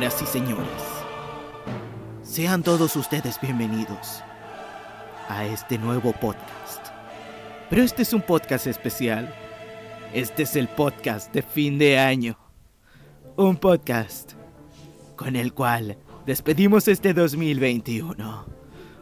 [0.00, 0.82] Señoras y señores,
[2.22, 4.22] sean todos ustedes bienvenidos
[5.28, 6.86] a este nuevo podcast.
[7.68, 9.30] Pero este es un podcast especial.
[10.14, 12.38] Este es el podcast de fin de año.
[13.36, 14.32] Un podcast
[15.16, 18.46] con el cual despedimos este 2021.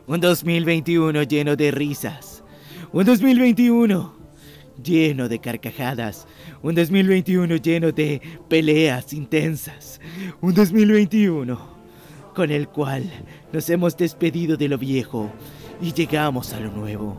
[0.09, 2.43] Un 2021 lleno de risas.
[2.91, 4.18] Un 2021
[4.83, 6.27] lleno de carcajadas.
[6.63, 10.01] Un 2021 lleno de peleas intensas.
[10.41, 11.79] Un 2021
[12.35, 13.03] con el cual
[13.53, 15.29] nos hemos despedido de lo viejo
[15.81, 17.17] y llegamos a lo nuevo.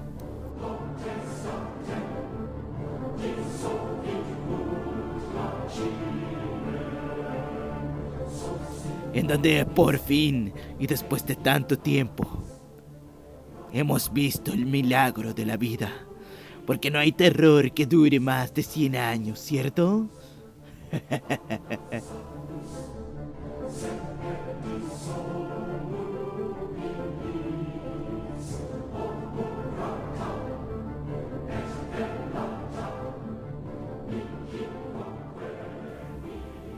[9.13, 12.41] En donde por fin y después de tanto tiempo
[13.73, 16.08] hemos visto el milagro de la vida.
[16.69, 20.07] Porque no hay terror que dure más de 100 años, ¿cierto?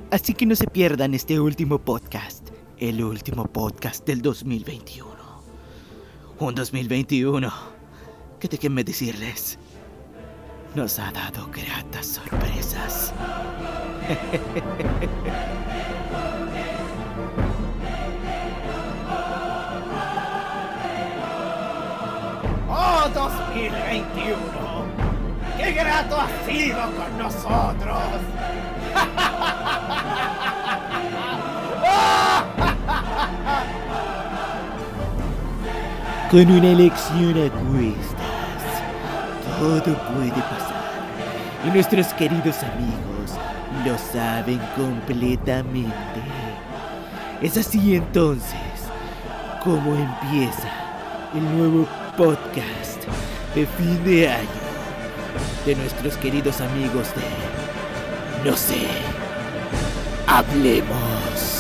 [0.10, 2.48] Así que no se pierdan este último podcast,
[2.78, 5.12] el último podcast del 2021.
[6.40, 7.52] Un 2021
[8.42, 9.60] que déjenme decirles,
[10.76, 13.14] nos ha dado gratas sorpresas.
[22.70, 24.38] ¡Oh, 2021!
[25.58, 27.98] ¡Qué grato ha sido con nosotros!
[36.32, 38.21] Con una elección a cuestas,
[39.62, 40.82] todo puede pasar.
[41.64, 43.38] Y nuestros queridos amigos
[43.86, 45.94] lo saben completamente.
[47.44, 48.56] Es así entonces
[49.64, 50.68] como empieza
[51.36, 51.88] el nuevo
[52.18, 53.06] podcast
[53.54, 54.48] de fin de año
[55.68, 58.88] de nuestros queridos amigos de No sé,
[60.26, 61.51] hablemos.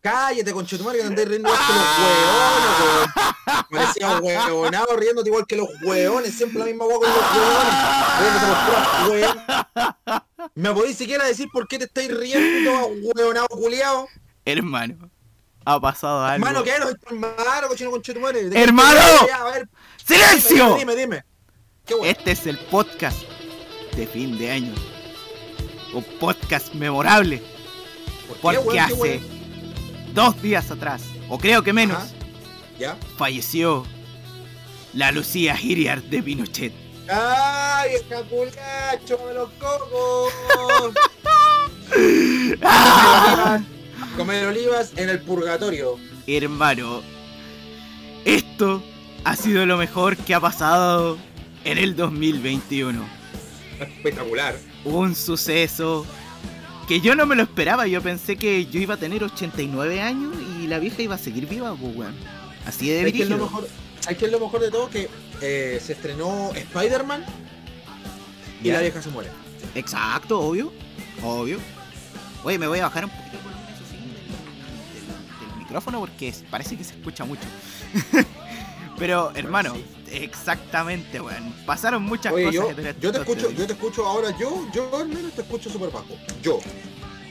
[0.00, 3.66] Cállate, conchetumare, que te andás riendo igual que los hueones.
[3.70, 6.34] Parecía hueonado riéndote igual que los hueones.
[6.34, 7.74] Siempre la misma hueá con los hueones.
[9.08, 9.42] Riéndose.
[10.54, 14.08] ¿Me podéis siquiera decir por qué te estáis riendo, hueonado culiao?
[14.44, 15.10] Hermano,
[15.64, 16.46] ha pasado algo.
[16.46, 16.72] Hermano, ¿qué?
[17.06, 18.44] Tu hermano, cochino conchetumare.
[18.44, 19.00] ¿De qué ¡Hermano!
[19.34, 19.68] A ver,
[20.04, 20.76] ¡Silencio!
[20.76, 21.24] Dime, dime, dime.
[21.86, 22.10] ¿Qué hueá?
[22.10, 23.22] Este es el podcast
[23.96, 24.74] de fin de año.
[25.94, 27.42] Un podcast memorable.
[28.40, 29.20] ¿Por qué, Porque hace weón?
[30.14, 32.08] dos días atrás, o creo que menos, Ajá.
[32.78, 32.96] ¿Ya?
[33.16, 33.84] falleció
[34.94, 36.72] la Lucía Giriard de Pinochet.
[37.08, 40.94] ¡Ay, escapulacho de los cocos!
[42.62, 43.60] ¡Ah!
[44.16, 45.98] Comer olivas en el purgatorio.
[46.26, 47.02] Hermano,
[48.24, 48.82] esto
[49.24, 51.18] ha sido lo mejor que ha pasado
[51.64, 53.04] en el 2021.
[53.80, 54.56] Espectacular.
[54.84, 56.06] Un suceso
[56.88, 57.86] que yo no me lo esperaba.
[57.86, 61.46] Yo pensé que yo iba a tener 89 años y la vieja iba a seguir
[61.46, 62.14] viva, pues, weón.
[62.66, 63.28] Así de ¿Sabes qué es
[64.16, 64.88] qué es lo mejor de todo?
[64.90, 65.08] Que
[65.40, 67.24] eh, se estrenó Spider-Man
[68.62, 69.30] y la vieja se muere.
[69.74, 70.72] Exacto, obvio.
[71.22, 71.58] Obvio.
[72.44, 76.00] Oye, me voy a bajar un poquito el volumen, eso sí, del, del- del micrófono
[76.00, 77.42] porque parece que se escucha mucho.
[78.98, 79.84] Pero, hermano, sí.
[80.12, 81.52] Exactamente, weón.
[81.66, 83.58] Pasaron muchas Oye, cosas yo, te escucho, día.
[83.58, 86.16] yo te escucho ahora, yo, yo al menos te escucho súper bajo.
[86.42, 86.60] Yo.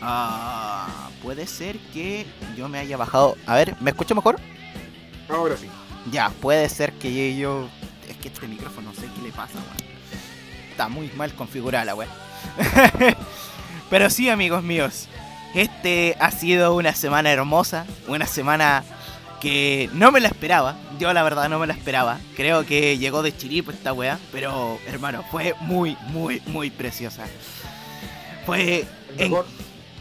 [0.02, 2.26] Ah, puede ser que
[2.58, 3.38] yo me haya bajado.
[3.46, 4.40] A ver, ¿me escucho mejor?
[5.30, 5.68] Ahora sí.
[6.12, 7.70] Ya, puede ser que yo.
[8.10, 9.92] Es que este micrófono no sé qué le pasa, weón.
[10.72, 12.12] Está muy mal configurada la weón.
[13.90, 15.08] Pero sí, amigos míos.
[15.54, 17.86] Este ha sido una semana hermosa.
[18.08, 18.84] Una semana
[19.42, 20.78] que no me la esperaba.
[21.00, 22.20] Yo la verdad no me la esperaba.
[22.36, 24.20] Creo que llegó de chiripo esta weá.
[24.32, 27.26] Pero, hermano, fue muy, muy, muy preciosa.
[28.46, 28.86] Fue
[29.18, 29.46] El En- mejor,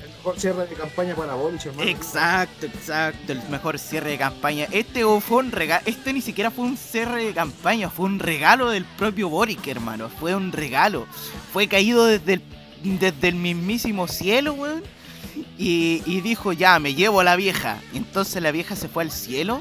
[0.03, 1.89] el mejor cierre de campaña para Boric, hermano.
[1.89, 4.67] Exacto, exacto, el mejor cierre de campaña.
[4.71, 8.71] Este fue un regalo, este ni siquiera fue un cierre de campaña, fue un regalo
[8.71, 10.09] del propio Boric, hermano.
[10.09, 11.07] Fue un regalo.
[11.53, 12.43] Fue caído desde el,
[12.99, 14.83] desde el mismísimo cielo, weón.
[15.59, 17.79] Y, y dijo, ya, me llevo a la vieja.
[17.93, 19.61] Y entonces la vieja se fue al cielo.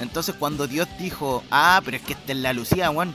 [0.00, 3.14] Entonces cuando Dios dijo, ah, pero es que esta es la Lucía, weón.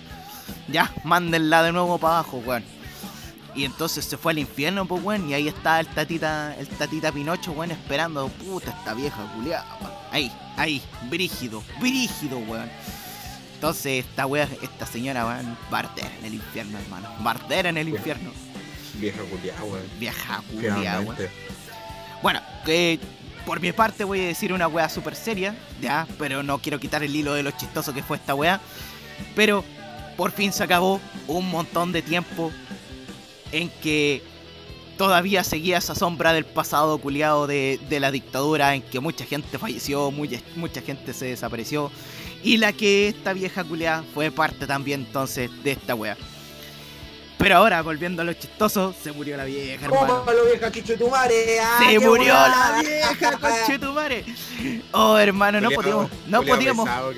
[0.67, 2.63] Ya, mándenla de nuevo para abajo, weón.
[3.55, 5.29] Y entonces se fue al infierno, pues, weón.
[5.29, 8.27] Y ahí está el tatita, el tatita Pinocho, weón, esperando.
[8.27, 9.65] Puta, esta vieja culiada.
[10.11, 12.69] Ahí, ahí, brígido, brígido, weón.
[13.55, 17.09] Entonces esta wea, esta señora, weón, bardera en el infierno, hermano.
[17.19, 18.31] Bardera en el infierno.
[18.93, 19.83] Vieja culiada, weón.
[19.99, 21.17] Vieja culiada, weón.
[22.21, 22.99] Bueno, que
[23.45, 27.01] por mi parte voy a decir una wea súper seria, ya, pero no quiero quitar
[27.03, 28.59] el hilo de lo chistoso que fue esta wea.
[29.35, 29.63] Pero
[30.17, 32.51] por fin se acabó un montón de tiempo
[33.51, 34.21] en que
[34.97, 39.57] todavía seguía esa sombra del pasado culiado de, de la dictadura, en que mucha gente
[39.57, 41.89] falleció, mucha, mucha gente se desapareció,
[42.43, 46.17] y la que esta vieja culiada fue parte también entonces de esta wea.
[47.39, 50.25] Pero ahora, volviendo a lo chistoso, se murió la vieja, hermano.
[50.25, 51.57] ¿Cómo lo vieja chucho tu madre?
[51.61, 52.71] ¡Ah, Se murió buena!
[52.73, 54.25] la vieja, conchetumare.
[54.91, 57.13] Oh, hermano, no podíamos, no podíamos, pesado,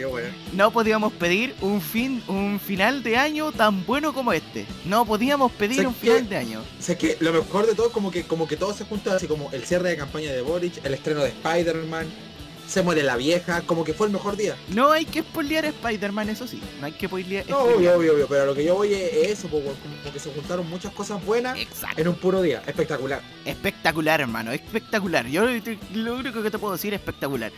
[0.54, 4.68] no podíamos pedir un fin, un final de año tan bueno como este.
[4.86, 6.60] No podíamos pedir ¿Sabes un final de año.
[6.60, 8.86] O sea, es que lo mejor de todo es como que, como que todo se
[8.86, 12.06] junta así como el cierre de campaña de Boric, el estreno de Spider-Man,
[12.72, 14.56] se muere la vieja, como que fue el mejor día.
[14.70, 16.62] No hay que spoilear a Spider-Man, eso sí.
[16.80, 17.46] No hay que spoilear.
[17.50, 20.20] No, obvio, obvio, obvio, pero lo que yo voy es eso, po, weón, como que
[20.20, 22.00] se juntaron muchas cosas buenas Exacto.
[22.00, 23.22] en un puro día, espectacular.
[23.44, 25.28] Espectacular, hermano, espectacular.
[25.28, 27.52] Yo te- lo único que te puedo decir es espectacular.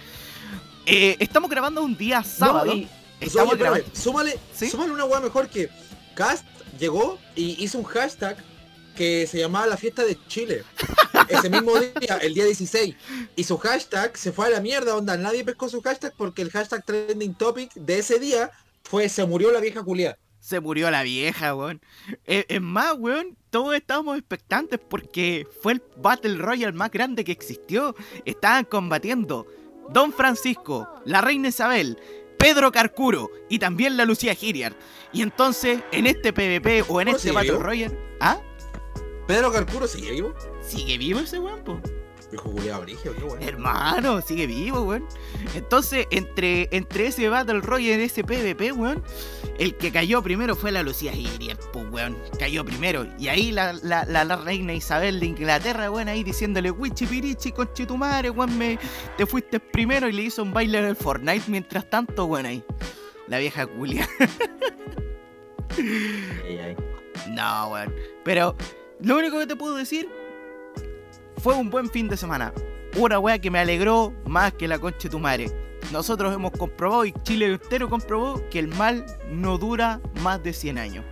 [0.86, 2.66] Eh, estamos grabando un día sábado.
[2.66, 2.88] No, y-
[3.20, 3.96] estamos Oye, espérame, grabando.
[4.02, 4.70] súmale, ¿Sí?
[4.70, 5.70] súmale una weá mejor que
[6.16, 6.44] Cast
[6.80, 8.38] llegó y hizo un hashtag
[8.96, 10.64] que se llamaba la fiesta de Chile.
[11.28, 12.96] Ese mismo día, el día 16.
[13.36, 15.18] Y su hashtag se fue a la mierda, onda.
[15.18, 18.52] Nadie pescó su hashtag porque el hashtag trending topic de ese día
[18.84, 20.18] fue se murió la vieja culia.
[20.40, 21.82] Se murió la vieja, weón.
[22.26, 27.32] Eh, Es más, weón, todos estábamos expectantes porque fue el Battle Royale más grande que
[27.32, 27.96] existió.
[28.26, 29.48] Estaban combatiendo
[29.90, 31.98] Don Francisco, la Reina Isabel,
[32.38, 34.76] Pedro Carcuro y también la Lucía Giriard.
[35.14, 37.60] Y entonces, en este PvP o en ¿Oh, este Battle?
[37.60, 37.98] Royale...
[38.20, 38.42] ¿Ah?
[39.28, 40.34] Pedro Carcuro sigue vivo.
[40.62, 41.80] ¿Sigue vivo ese weón, po?
[43.42, 45.06] Hermano, sigue vivo, weón.
[45.54, 49.04] Entonces, entre, entre ese Battle Royale y ese PvP, weón,
[49.60, 52.18] el que cayó primero fue la Lucía Giriard, pues, weón.
[52.40, 53.06] Cayó primero.
[53.20, 57.52] Y ahí la, la, la, la reina Isabel de Inglaterra, weón, ahí diciéndole, Wichi Pirichi,
[57.52, 58.80] conchetumare, weón, me,
[59.16, 62.64] te fuiste primero y le hizo un baile en el Fortnite mientras tanto, weón, ahí.
[63.28, 64.10] La vieja culia.
[65.78, 66.76] Ay.
[67.30, 67.94] No, weón.
[68.24, 68.56] Pero
[69.04, 70.10] lo único que te puedo decir
[71.38, 72.54] fue un buen fin de semana.
[72.96, 75.52] Una weá que me alegró más que la concha de tu madre.
[75.92, 80.78] Nosotros hemos comprobado y Chile entero comprobó que el mal no dura más de 100
[80.78, 81.06] años.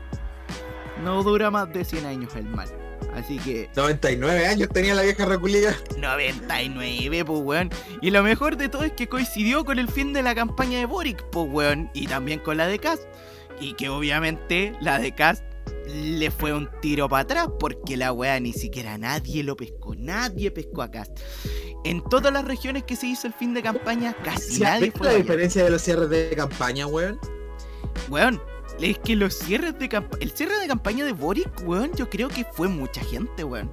[1.03, 2.69] No dura más de 100 años el mal.
[3.13, 5.75] Así que 99 años tenía la vieja reculilla.
[5.97, 7.69] 99, pues weón.
[8.01, 10.85] Y lo mejor de todo es que coincidió con el fin de la campaña de
[10.85, 11.89] Boric, pues weón.
[11.93, 13.03] Y también con la de Cast.
[13.59, 15.43] Y que obviamente la de Cast
[15.87, 19.95] le fue un tiro para atrás porque la weá ni siquiera nadie lo pescó.
[19.95, 21.19] Nadie pescó a Cast.
[21.83, 25.07] En todas las regiones que se hizo el fin de campaña, casi nadie ¿Ves fue
[25.07, 25.21] la allá.
[25.23, 27.19] diferencia de los cierres de campaña, weón?
[28.09, 28.41] Weón,
[28.79, 30.21] es que los cierres de campaña.
[30.23, 33.69] El cierre de campaña de Boric, weón, yo creo que fue mucha gente, weón.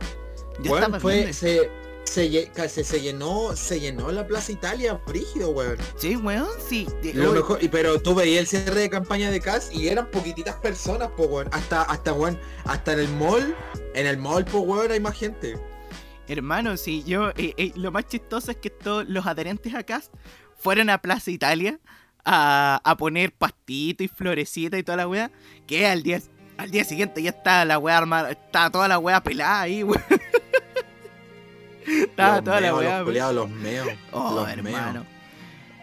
[0.63, 1.71] Yo Weón, fue, se,
[2.09, 5.77] se, llenó, se llenó la Plaza Italia, brígido, weón.
[5.97, 6.87] Sí, weón, sí.
[7.15, 11.09] Lo mejor, pero tú veías el cierre de campaña de CAS y eran poquititas personas,
[11.17, 11.49] po, weón.
[11.53, 13.55] Hasta, hasta, weón, hasta en el mall,
[13.95, 15.57] en el mall, po, weón, hay más gente.
[16.27, 20.03] Hermano, sí, yo, eh, eh, lo más chistoso es que todos los adherentes acá
[20.57, 21.79] fueron a Plaza Italia
[22.25, 25.31] a, a poner pastito y florecita y toda la weá,
[25.67, 26.21] que al día,
[26.59, 30.03] al día siguiente ya está la weá armada, está toda la weá pelada ahí, weón.
[31.89, 33.89] Estaba Los toda la weá, Los culiados, los meos.
[34.13, 35.05] Oh, los hermano.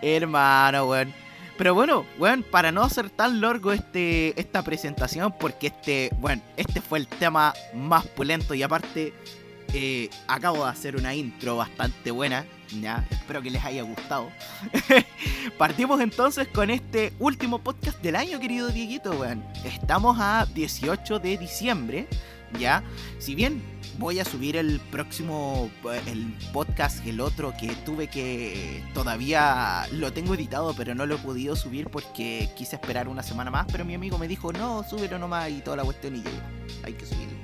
[0.01, 1.13] Hermano, weón.
[1.57, 6.81] Pero bueno, weón, para no hacer tan largo este, esta presentación, porque este, bueno, este
[6.81, 9.13] fue el tema más pulento y aparte
[9.73, 12.45] eh, acabo de hacer una intro bastante buena,
[12.81, 14.29] ya, espero que les haya gustado.
[15.57, 19.43] Partimos entonces con este último podcast del año, querido Dieguito, weón.
[19.63, 22.07] Estamos a 18 de diciembre,
[22.57, 22.83] ya.
[23.19, 23.61] Si bien
[23.97, 30.11] voy a subir el próximo eh, el podcast, el otro que tuve que todavía lo
[30.13, 33.85] tengo editado, pero no lo he podido subir porque quise esperar una semana más, pero
[33.85, 36.31] mi amigo me dijo, "No, súbelo nomás" y toda la cuestión y yo,
[36.83, 37.35] hay que subirlo.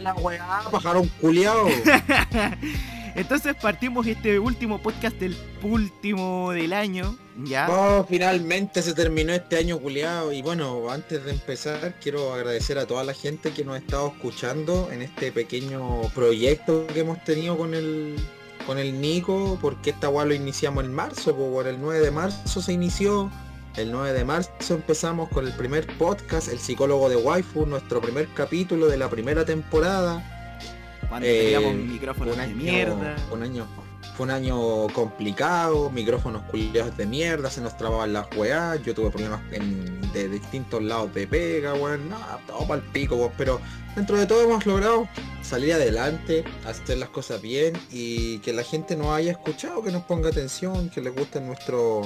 [0.00, 1.66] La weá, bajaron culiao.
[3.14, 7.68] Entonces partimos este último podcast del último del año, ya.
[7.70, 10.32] Oh, finalmente se terminó este año culiao.
[10.32, 14.08] Y bueno, antes de empezar, quiero agradecer a toda la gente que nos ha estado
[14.08, 18.16] escuchando en este pequeño proyecto que hemos tenido con el
[18.66, 22.62] con el Nico, porque esta weá lo iniciamos en marzo, pues el 9 de marzo
[22.62, 23.28] se inició
[23.76, 28.28] el 9 de marzo empezamos con el primer podcast, El psicólogo de waifu, nuestro primer
[28.34, 30.22] capítulo de la primera temporada.
[31.08, 31.98] Cuando Eh, teníamos un
[32.36, 33.16] de año, mierda.
[33.30, 33.66] un año,
[34.16, 39.10] fue un año complicado, micrófonos culiados de mierda, se nos trababan las weás, yo tuve
[39.10, 43.60] problemas en- de distintos lados de pega, weón, no, todo para el pico, weón, pero
[43.96, 45.08] dentro de todo hemos logrado
[45.42, 50.02] salir adelante, hacer las cosas bien y que la gente nos haya escuchado, que nos
[50.02, 52.02] ponga atención, que les guste nuestro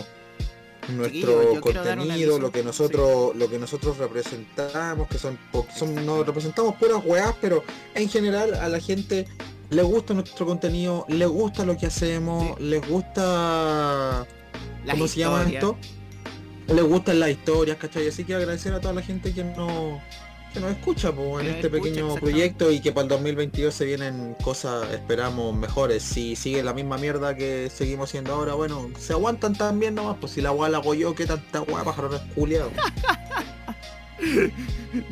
[0.88, 5.36] nuestro contenido, lo que nosotros, lo que nosotros representamos, que son,
[5.76, 7.64] son no representamos puras weás, pero
[7.96, 9.26] en general a la gente
[9.70, 14.26] le gusta nuestro contenido, le gusta lo que hacemos, les gusta
[14.90, 15.76] ¿cómo se llama esto?
[16.68, 18.08] Les gustan las historias, ¿cachai?
[18.08, 20.00] Así que agradecer a toda la gente que no
[20.52, 23.08] que nos escucha po, en Que nos este escucha, pequeño proyecto y que para el
[23.08, 26.02] 2022 se vienen cosas, esperamos, mejores.
[26.02, 30.32] Si sigue la misma mierda que seguimos haciendo ahora, bueno, se aguantan también nomás, pues
[30.32, 32.70] si la weá la hago yo, que tanta weá pájaro no es culiado.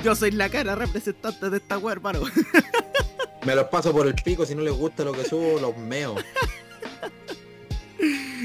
[0.03, 2.21] Yo soy la cara representante de esta wea, hermano.
[3.45, 6.15] Me los paso por el pico, si no les gusta lo que subo, los meo.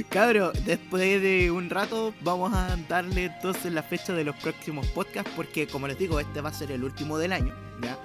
[0.09, 5.31] Cabro, después de un rato vamos a darle entonces la fecha de los próximos podcasts
[5.35, 7.97] porque como les digo, este va a ser el último del año, ¿ya?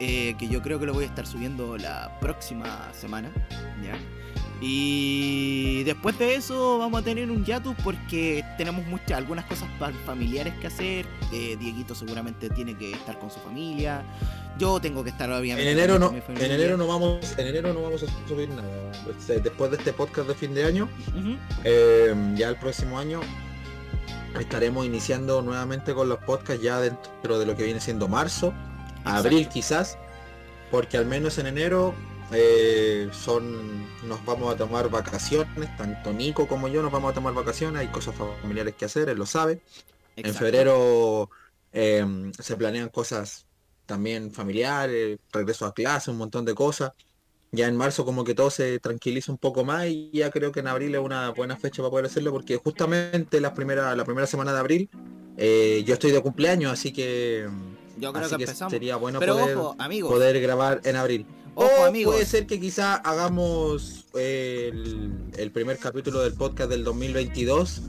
[0.00, 3.30] Eh, que yo creo que lo voy a estar subiendo la próxima semana,
[3.82, 3.98] ¿ya?
[4.60, 9.68] Y después de eso vamos a tener un hiatus porque tenemos muchas, algunas cosas
[10.04, 11.06] familiares que hacer.
[11.32, 14.02] Eh, Dieguito seguramente tiene que estar con su familia.
[14.58, 17.72] Yo tengo que estar En obviamente enero con no, en enero no vamos, en enero
[17.72, 18.90] no vamos a subir nada.
[19.04, 20.88] Pues, Después de este podcast de fin de año.
[21.62, 23.20] Eh, ya el próximo año
[24.38, 28.52] estaremos iniciando nuevamente con los podcasts ya dentro de lo que viene siendo marzo,
[29.16, 29.98] abril quizás,
[30.70, 31.94] porque al menos en enero
[32.32, 37.34] eh, son nos vamos a tomar vacaciones, tanto Nico como yo nos vamos a tomar
[37.34, 39.60] vacaciones, hay cosas familiares que hacer, él lo sabe.
[40.16, 41.30] En febrero
[41.72, 42.04] eh,
[42.38, 43.46] se planean cosas
[43.86, 46.92] también familiares, regreso a clase, un montón de cosas.
[47.50, 50.60] Ya en marzo como que todo se tranquiliza un poco más y ya creo que
[50.60, 54.26] en abril es una buena fecha para poder hacerlo porque justamente la primera, la primera
[54.26, 54.90] semana de abril
[55.40, 57.48] eh, yo estoy de cumpleaños, así que,
[58.00, 58.70] Yo creo así que empezamos.
[58.72, 60.10] sería bueno Pero poder, ojo, amigos.
[60.12, 61.26] poder grabar en abril.
[61.54, 62.14] Ojo, o amigos.
[62.14, 67.82] puede ser que quizá hagamos el, el primer capítulo del podcast del 2022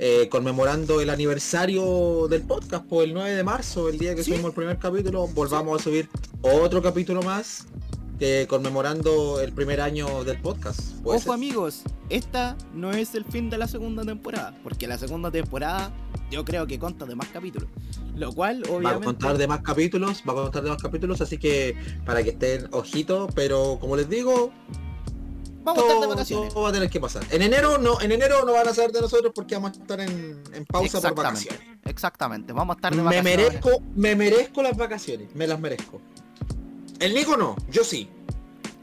[0.00, 4.30] eh, conmemorando el aniversario del podcast por el 9 de marzo, el día que Sí.
[4.30, 6.08] subimos el primer capítulo, volvamos a subir
[6.40, 7.66] otro capítulo más
[8.20, 10.80] eh, conmemorando el primer año del podcast.
[11.04, 11.32] Ojo ser.
[11.32, 15.92] amigos, esta no es el fin de la segunda temporada, porque la segunda temporada
[16.30, 17.68] yo creo que consta de más capítulos,
[18.14, 21.20] lo cual Va a obviamente contar de más capítulos, va a contar de más capítulos,
[21.20, 24.52] así que para que estén ojito, pero como les digo,
[25.64, 26.54] vamos a estar de todo, vacaciones.
[26.54, 27.22] todo va a tener que pasar.
[27.30, 30.00] En enero no, en enero no van a saber de nosotros porque vamos a estar
[30.00, 31.60] en, en pausa por vacaciones.
[31.84, 33.36] exactamente, vamos a estar de Me vacaciones.
[33.38, 36.00] merezco, me merezco las vacaciones, me las merezco.
[37.00, 38.08] El Nico no, yo sí.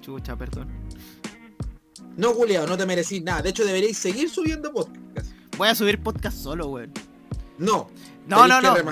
[0.02, 0.70] Chucha, perdón.
[2.16, 3.42] No, culiao, no te merecís nada.
[3.42, 5.28] De hecho, deberéis seguir subiendo podcast.
[5.58, 6.94] Voy a subir podcast solo, weón.
[7.58, 7.90] No.
[8.28, 8.92] No, no, que no, no,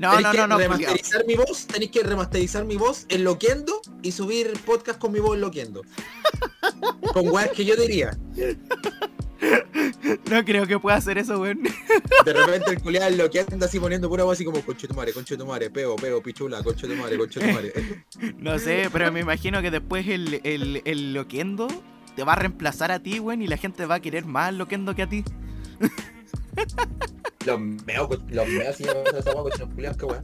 [0.00, 0.58] no, no, que no, no, culiao.
[0.58, 5.20] remasterizar mi voz, tenéis que remasterizar mi voz en Loquendo y subir podcast con mi
[5.20, 5.82] voz en Loquendo.
[7.12, 8.16] con weas que yo diría.
[10.30, 11.62] No creo que pueda hacer eso, weón.
[12.24, 15.96] De repente el culiado en Loquendo así poniendo pura voz así como conchetumare, conchetumare, peo,
[15.96, 17.72] peo, pichula, conchetumare, conchetumare.
[18.38, 21.68] No sé, pero me imagino que después el, el, el Loquendo
[22.16, 24.94] te va a reemplazar a ti, weón, y la gente va a querer más Loquendo
[24.94, 25.24] que a ti.
[27.46, 28.92] Los meo, co- los meo así esa
[29.32, 30.22] wea, cochinos culiados, qué wea.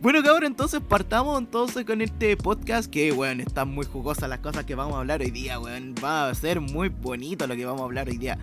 [0.00, 4.64] Bueno, cabrón, entonces partamos entonces con este podcast que, weón, están muy jugosas las cosas
[4.64, 5.94] que vamos a hablar hoy día, weón.
[6.02, 8.38] Va a ser muy bonito lo que vamos a hablar hoy día.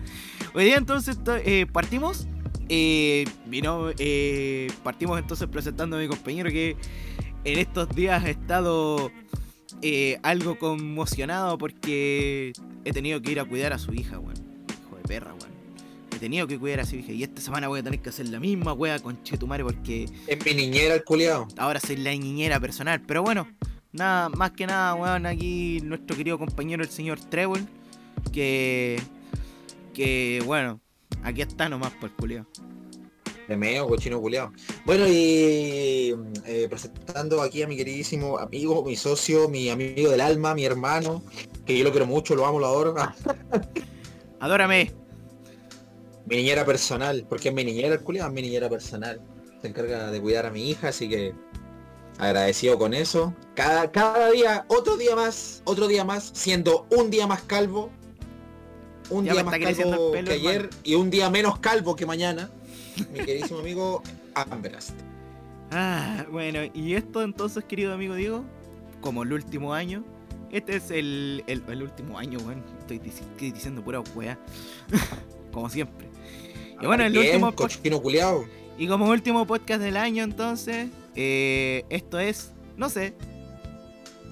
[0.54, 2.26] Hoy día entonces to- eh, partimos.
[2.68, 6.76] Eh, vino, eh, partimos entonces presentando a mi compañero que
[7.44, 9.10] en estos días ha estado
[9.82, 12.52] eh, algo conmocionado porque
[12.84, 14.36] he tenido que ir a cuidar a su hija, weón.
[14.80, 15.53] Hijo de perra, weón.
[16.14, 18.28] He tenido que cuidar a su hija y esta semana voy a tener que hacer
[18.28, 21.48] la misma, weón, con Chetumare porque Es mi niñera el culiado.
[21.58, 23.00] ahora soy la niñera personal.
[23.06, 23.48] Pero bueno,
[23.92, 27.64] nada, más que nada, weón, aquí nuestro querido compañero el señor Treble,
[28.32, 29.00] que,
[29.92, 30.80] que bueno,
[31.22, 32.46] aquí está nomás por el culiao.
[33.48, 34.52] De meo, cochino culiado.
[34.86, 36.14] Bueno, y
[36.46, 41.22] eh, presentando aquí a mi queridísimo amigo, mi socio, mi amigo del alma, mi hermano,
[41.66, 42.94] que yo lo quiero mucho, lo amo, lo adoro.
[44.40, 45.03] Adórame.
[46.26, 49.20] Mi niñera personal, porque es mi niñera el culiado, es mi niñera personal.
[49.60, 51.34] Se encarga de cuidar a mi hija, así que
[52.18, 53.34] agradecido con eso.
[53.54, 57.90] Cada, cada día, otro día más, otro día más, siendo un día más calvo.
[59.10, 60.76] Un Ya día más calvo pelo, que ayer hermano.
[60.82, 62.50] y un día menos calvo que mañana.
[63.12, 64.02] mi queridísimo amigo
[64.34, 64.92] Ambrast.
[65.70, 68.44] Ah, bueno, y esto entonces, querido amigo Diego,
[69.00, 70.04] como el último año,
[70.52, 72.62] este es el, el, el último año, weón.
[72.80, 74.38] Estoy, dic- estoy diciendo pura weá.
[75.52, 76.08] como siempre.
[76.80, 78.00] Y bueno, el último cochino
[78.76, 83.14] y como último podcast del año, entonces, eh, esto es, no sé,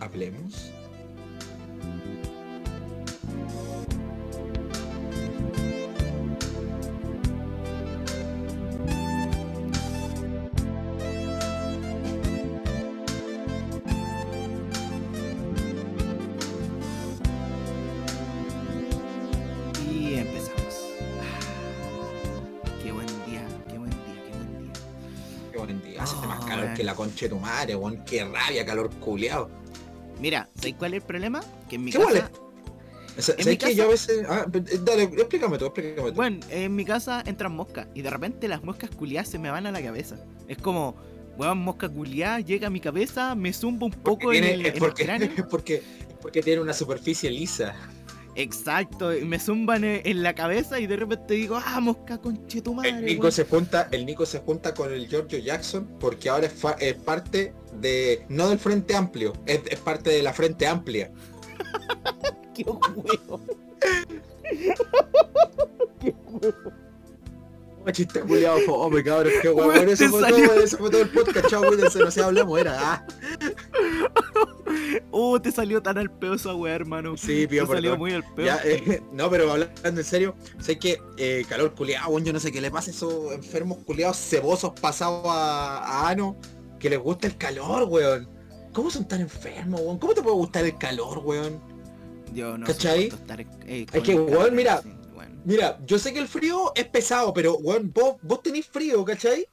[0.03, 0.73] Hablemos.
[27.25, 28.05] De tu madre, weón.
[28.05, 29.49] Qué rabia, calor culiao.
[30.21, 31.41] Mira, ¿sabes cuál es el problema?
[31.69, 32.25] Que en mi ¿Qué casa, vale?
[33.19, 34.25] ¿Sabes que yo a veces.
[34.29, 36.15] Ah, eh, dale, explícame tú, explícame tú.
[36.17, 39.67] bueno, en mi casa entran moscas y de repente las moscas culiadas se me van
[39.67, 40.17] a la cabeza.
[40.49, 40.97] Es como,
[41.37, 44.61] weón, mosca culiada, llega a mi cabeza, me zumba un Porque poco en tiene- el,
[44.63, 45.31] es, en el porque, cráneo.
[45.37, 45.83] es porque, es
[46.23, 47.75] porque tiene una superficie lisa.
[48.35, 52.75] Exacto, y me zumban en, la cabeza y de repente digo, ah, mosca conche tu
[52.75, 52.91] madre.
[52.91, 53.33] El Nico weón".
[53.33, 58.25] se junta, el Nico se junta con el Giorgio Jackson porque ahora es, parte de,
[58.29, 61.11] no del Frente Amplio, es, es parte de la Frente Amplia.
[62.55, 63.41] Qué huevo.
[66.05, 66.82] Oh,
[67.91, 69.89] chiste culiado, fome, cabrón, qué Weón, huevón.
[69.89, 72.77] Eso fue todo, eso fue todo el podcast, chao, cuídense, no se hablemos, era.
[72.79, 73.07] Ah,
[75.11, 77.17] Oh, te salió tan al peo esa weá, hermano.
[77.17, 78.47] sí, pido te salió muy al peo.
[78.47, 82.41] Ya, eh, no, pero hablando en serio, sé que eh, calor culiado, weón, yo no
[82.41, 86.37] sé qué le pasa a esos enfermos culiados cebosos pasados a, a ano,
[86.79, 88.29] que les gusta el calor, weón.
[88.73, 89.99] ¿Cómo son tan enfermos, weón?
[89.99, 91.61] ¿Cómo te puede gustar el calor, weón?
[92.33, 93.09] Yo no ¿cachai?
[93.09, 94.91] estar, eh, Es que, weón, mira, sí,
[95.29, 95.43] weón.
[95.45, 99.47] Mira, yo sé que el frío es pesado, pero weón, vos, vos tenés frío, ¿cachai?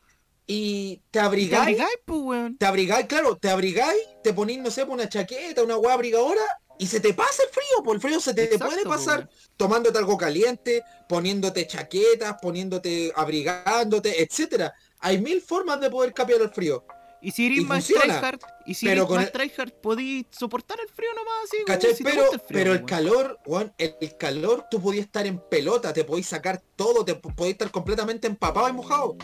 [0.48, 2.58] Y te ¿Y te abrigáis, abrigáis, pues, weón?
[2.58, 6.42] te abrigáis, claro, te abrigáis, te ponís, no sé, por una chaqueta, una hueá abrigadora,
[6.80, 9.20] y se te pasa el frío, por el frío se te, Exacto, puede pues, pasar
[9.20, 9.30] weón.
[9.58, 14.74] tomándote algo caliente, poniéndote chaquetas, poniéndote, abrigándote, etcétera.
[15.00, 16.84] Hay mil formas de poder capear el frío.
[17.22, 20.88] Y si eres y más tryhard, y si pero más el- tryhard, podís soportar el
[20.88, 21.94] frío nomás así, ¿Cachai?
[21.96, 25.40] si pero, el frío, pero el calor, weón, el, el calor, tú podías estar en
[25.50, 29.18] pelota, te podías sacar todo, te po- podías estar completamente empapado y mojado.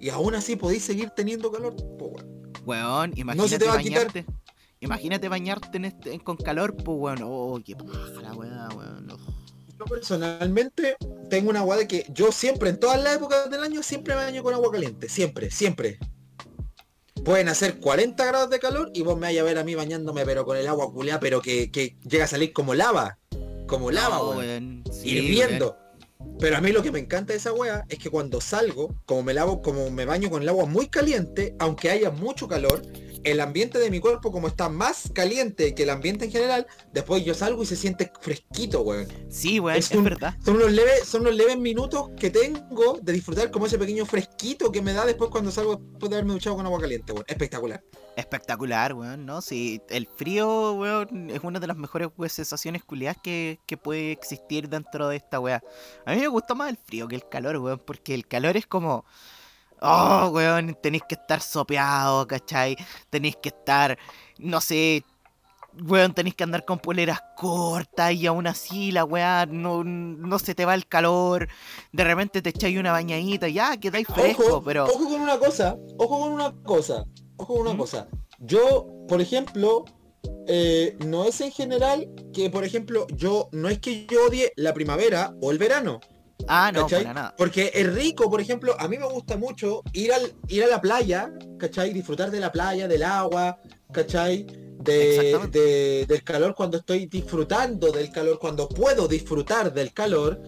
[0.00, 1.76] Y aún así podéis seguir teniendo calor.
[1.96, 2.52] po, weón.
[2.64, 4.08] Weón, imagínate se te va a quitar.
[4.80, 7.18] Imagínate bañarte en este, en- con calor, pues, weón.
[7.22, 9.10] Oh, qué paja la weá, weón.
[9.10, 9.18] Oh.
[9.78, 10.96] Yo personalmente
[11.30, 14.24] tengo una agua de que yo siempre, en todas las épocas del año, siempre me
[14.24, 15.08] baño con agua caliente.
[15.08, 15.98] Siempre, siempre.
[17.26, 20.24] Pueden hacer 40 grados de calor y vos me vais a ver a mí bañándome,
[20.24, 23.18] pero con el agua culeada, pero que, que llega a salir como lava.
[23.66, 24.38] Como lava, No, weón.
[24.38, 24.84] weón.
[24.92, 25.76] Sí, hirviendo.
[26.38, 29.22] Pero a mí lo que me encanta de esa wea es que cuando salgo, como
[29.22, 32.82] me lavo, como me baño con el agua muy caliente, aunque haya mucho calor,
[33.24, 37.24] el ambiente de mi cuerpo como está más caliente que el ambiente en general, después
[37.24, 39.08] yo salgo y se siente fresquito, weón.
[39.30, 40.34] Sí, weón, Es es, un- verdad.
[40.44, 44.70] Son unos leves, son unos leves minutos que tengo de disfrutar como ese pequeño fresquito
[44.70, 47.24] que me da después cuando salgo después de haberme duchado con agua caliente, weón.
[47.26, 47.82] Espectacular.
[48.16, 49.42] Espectacular, weón, ¿no?
[49.42, 54.10] Sí, el frío, weón, es una de las mejores weón, sensaciones culiadas que, que puede
[54.10, 55.62] existir dentro de esta weá.
[56.06, 58.66] A mí me gusta más el frío que el calor, weón, porque el calor es
[58.66, 59.04] como...
[59.82, 62.76] Oh, weón, tenéis que estar sopeado, ¿cachai?
[63.10, 63.98] Tenéis que estar,
[64.38, 65.04] no sé,
[65.84, 70.54] weón, tenéis que andar con poleras cortas y aún así la weá no, no se
[70.54, 71.48] te va el calor.
[71.92, 74.84] De repente te echáis una bañadita, ya, quedáis fresco, ojo, pero...
[74.86, 77.04] ojo con una cosa, ojo con una cosa,
[77.36, 77.78] ojo una ¿Mm?
[77.78, 78.08] cosa.
[78.38, 79.84] Yo, por ejemplo,
[80.46, 84.74] eh, no es en general que, por ejemplo, yo no es que yo odie la
[84.74, 86.00] primavera o el verano,
[86.48, 87.34] Ah, no, para nada.
[87.36, 90.80] Porque es rico, por ejemplo, a mí me gusta mucho ir al ir a la
[90.80, 91.92] playa, ¿cachai?
[91.94, 93.58] Disfrutar de la playa, del agua,
[93.90, 94.46] ¿cachai?
[94.80, 100.40] De- del calor cuando estoy disfrutando del calor, cuando puedo disfrutar del calor,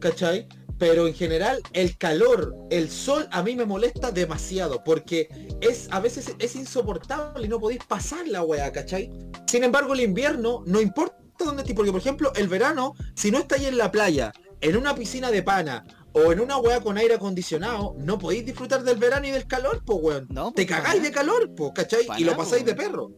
[0.00, 0.46] ¿cachai?
[0.78, 5.28] Pero en general el calor, el sol a mí me molesta demasiado porque
[5.60, 9.10] es a veces es insoportable y no podéis pasar la wea, ¿cachai?
[9.46, 13.38] Sin embargo el invierno no importa dónde estés, porque por ejemplo el verano, si no
[13.38, 17.14] estáis en la playa, en una piscina de pana o en una wea con aire
[17.14, 20.26] acondicionado, no podéis disfrutar del verano y del calor, pues weón.
[20.30, 22.06] No, Te pues, para cagáis de calor, pues, ¿cachai?
[22.16, 23.10] Y lo pasáis de perro.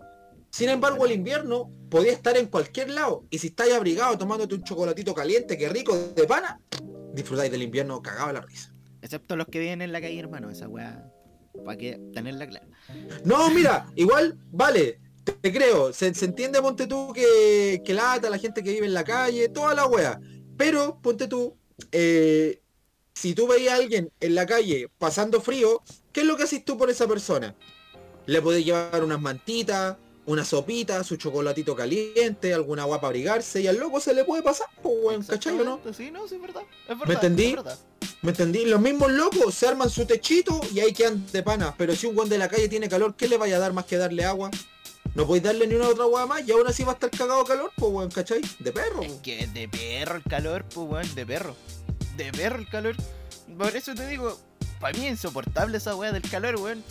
[0.51, 3.25] Sin embargo, el invierno podía estar en cualquier lado.
[3.31, 6.61] Y si estáis abrigado tomándote un chocolatito caliente, que rico, de pana,
[7.19, 8.73] disfrutáis del invierno cagado la risa.
[9.03, 11.11] Excepto los que viven en la calle, hermano, esa weá.
[11.65, 12.67] Para que tenerla clara.
[13.25, 15.93] No, mira, igual, vale, te, te creo.
[15.93, 19.49] Se, se entiende, ponte tú, que, que lata la gente que vive en la calle,
[19.49, 20.21] toda la wea.
[20.57, 21.57] Pero, ponte tú,
[21.93, 22.63] eh,
[23.15, 26.65] si tú veías a alguien en la calle pasando frío, ¿qué es lo que haces
[26.65, 27.55] tú por esa persona?
[28.27, 29.97] Le podés llevar unas mantitas,
[30.29, 34.43] una sopita, su chocolatito caliente, alguna agua para abrigarse y al loco se le puede
[34.43, 35.81] pasar, pues weón, ¿cachai o no?
[35.93, 36.62] Sí, no, sí, es verdad.
[36.83, 37.45] Es verdad ¿Me entendí?
[37.47, 37.79] es verdad.
[38.21, 38.64] ¿Me entendí?
[38.67, 41.75] Los mismos locos se arman su techito y ahí quedan de pana.
[41.79, 43.87] Pero si un guan de la calle tiene calor, ¿qué le vaya a dar más
[43.87, 44.51] que darle agua?
[45.14, 47.45] No podéis darle ni una otra agua más y aún así va a estar cagado
[47.45, 48.43] calor, pues weón, ¿cachai?
[48.59, 49.03] De perro.
[49.03, 51.57] Es que es de perro el calor, pues weón, de perro.
[52.19, 52.97] De perro el calor.
[53.57, 54.38] Por eso te digo,
[54.79, 56.85] para mí es insoportable esa weá del calor, weón.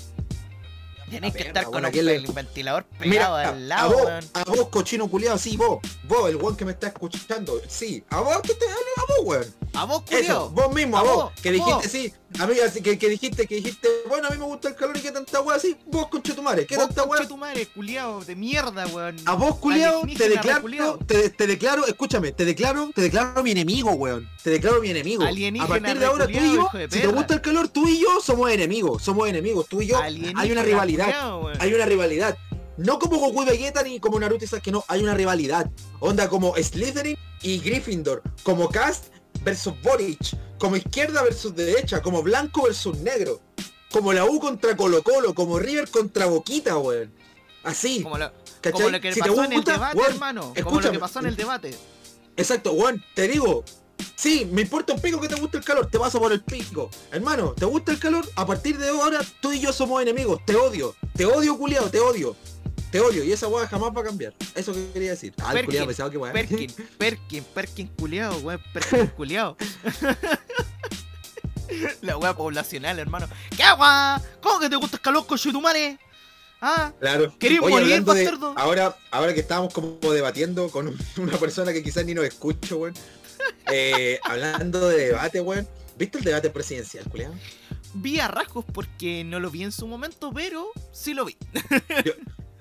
[1.09, 4.25] Tenés que estar con le- el ventilador pegado Mira, al a lado, vos, weón.
[4.33, 8.19] a vos, cochino culiado, sí, vos, vos, el weón que me está escuchando, sí, a
[8.19, 8.65] vos, que te
[8.97, 9.45] a vos, weón.
[9.73, 11.85] A vos, Eso, vos mismo, a A vos, vos, que dijiste, vos.
[11.85, 14.75] sí, a mí, así que, que dijiste, que dijiste, bueno, a mí me gusta el
[14.75, 17.17] calor y que tanta weá, sí, vos, conchetumare, ¿qué Vos, tanta weá?
[17.19, 19.15] conche tu madre, culiao, de mierda, weón.
[19.25, 20.97] A vos, culiao, te declaro, reculiao.
[20.97, 24.27] te, te declaro, escúchame, te declaro, te declaro mi enemigo, weón.
[24.43, 25.23] Te declaro mi enemigo.
[25.23, 27.99] Alienígena, a partir de ahora, tú y yo, si te gusta el calor, tú y
[27.99, 32.37] yo somos enemigos, somos enemigos, tú y yo, hay una rivalidad, culiao, hay una rivalidad.
[32.77, 35.69] No como Goku y Vegeta ni como Naruto y Sasuke, no, hay una rivalidad.
[35.99, 39.05] Onda como Slytherin y Gryffindor, como Cast
[39.43, 43.41] versus Boric, como izquierda versus derecha, como blanco versus negro,
[43.91, 47.11] como la U contra Colo Colo, como River contra Boquita, weón.
[47.63, 48.31] Así, Como lo,
[48.71, 50.53] como lo que Si te pasó en el gusta, debate, weón, hermano.
[50.63, 51.75] Como lo que pasó en el debate.
[52.37, 53.63] Exacto, Juan, te digo.
[54.15, 56.89] Sí, me importa un pico que te guste el calor, te paso por el pico.
[57.11, 58.27] Hermano, ¿te gusta el calor?
[58.35, 60.43] A partir de ahora, tú y yo somos enemigos.
[60.45, 60.95] Te odio.
[61.15, 62.35] Te odio, culiado, te odio.
[62.91, 63.23] Te odio.
[63.23, 64.33] Y esa weá jamás va a cambiar.
[64.55, 65.33] Eso que quería decir.
[65.41, 66.31] Ah, Perkin, culiado pensaba que weá.
[66.33, 69.57] Perkin, Perkin, Perkin culiao, weón, Perkin culiao.
[72.01, 73.27] La weá poblacional, hermano.
[73.55, 74.21] ¿Qué agua?
[74.41, 75.99] ¿Cómo que te gusta el calor, conchetumare?
[76.61, 76.91] ¿Ah?
[76.99, 77.33] Claro.
[77.37, 78.53] ¿Querés Oye, morir, bastardo?
[78.57, 82.75] ahora, ahora que estábamos como debatiendo con un- una persona que quizás ni nos escucha,
[82.75, 82.93] weón.
[83.71, 85.67] Eh, hablando de debate, weón.
[85.97, 87.35] ¿Viste el debate presidencial, culiado?
[87.95, 91.35] Vi a rasgos porque no lo vi en su momento, pero sí lo vi.
[92.05, 92.13] Yo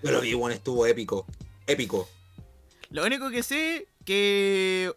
[0.02, 1.26] lo vi, weón, estuvo épico.
[1.66, 2.08] Épico.
[2.90, 4.92] Lo único que sé que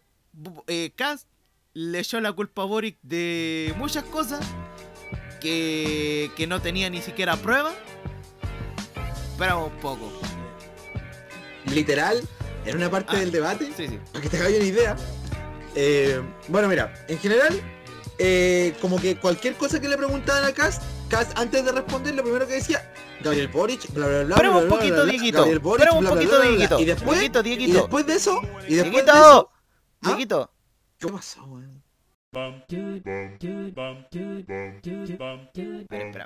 [0.68, 1.28] eh, Kast
[1.74, 4.46] le echó la culpa a Boric de muchas cosas
[5.42, 7.74] que, que no tenía ni siquiera prueba.
[9.38, 10.12] Pero un poco.
[11.74, 12.22] Literal,
[12.66, 13.20] en una parte Ah.
[13.20, 14.00] del debate, Sí, sí.
[14.12, 14.96] para que te hagas una idea.
[15.76, 17.60] eh, bueno, mira, en general,
[18.20, 22.24] eh, como que cualquier cosa que le preguntaban a Cass, Cass antes de responder, lo
[22.24, 22.92] primero que decía,
[23.24, 24.36] Gabriel Boric, bla bla bla.
[24.36, 25.46] Bla, un poquito, Dieguito.
[25.46, 26.42] Espera un poquito.
[26.42, 26.80] Dieguito.
[26.80, 29.12] Y después, Dieguito, y después de eso, y después de Dieguito.
[29.12, 29.50] eso,
[30.02, 30.08] ¿Ah?
[30.10, 30.52] Dieguito.
[31.00, 31.79] ¿qué pasó, weón?
[35.90, 36.26] Espera,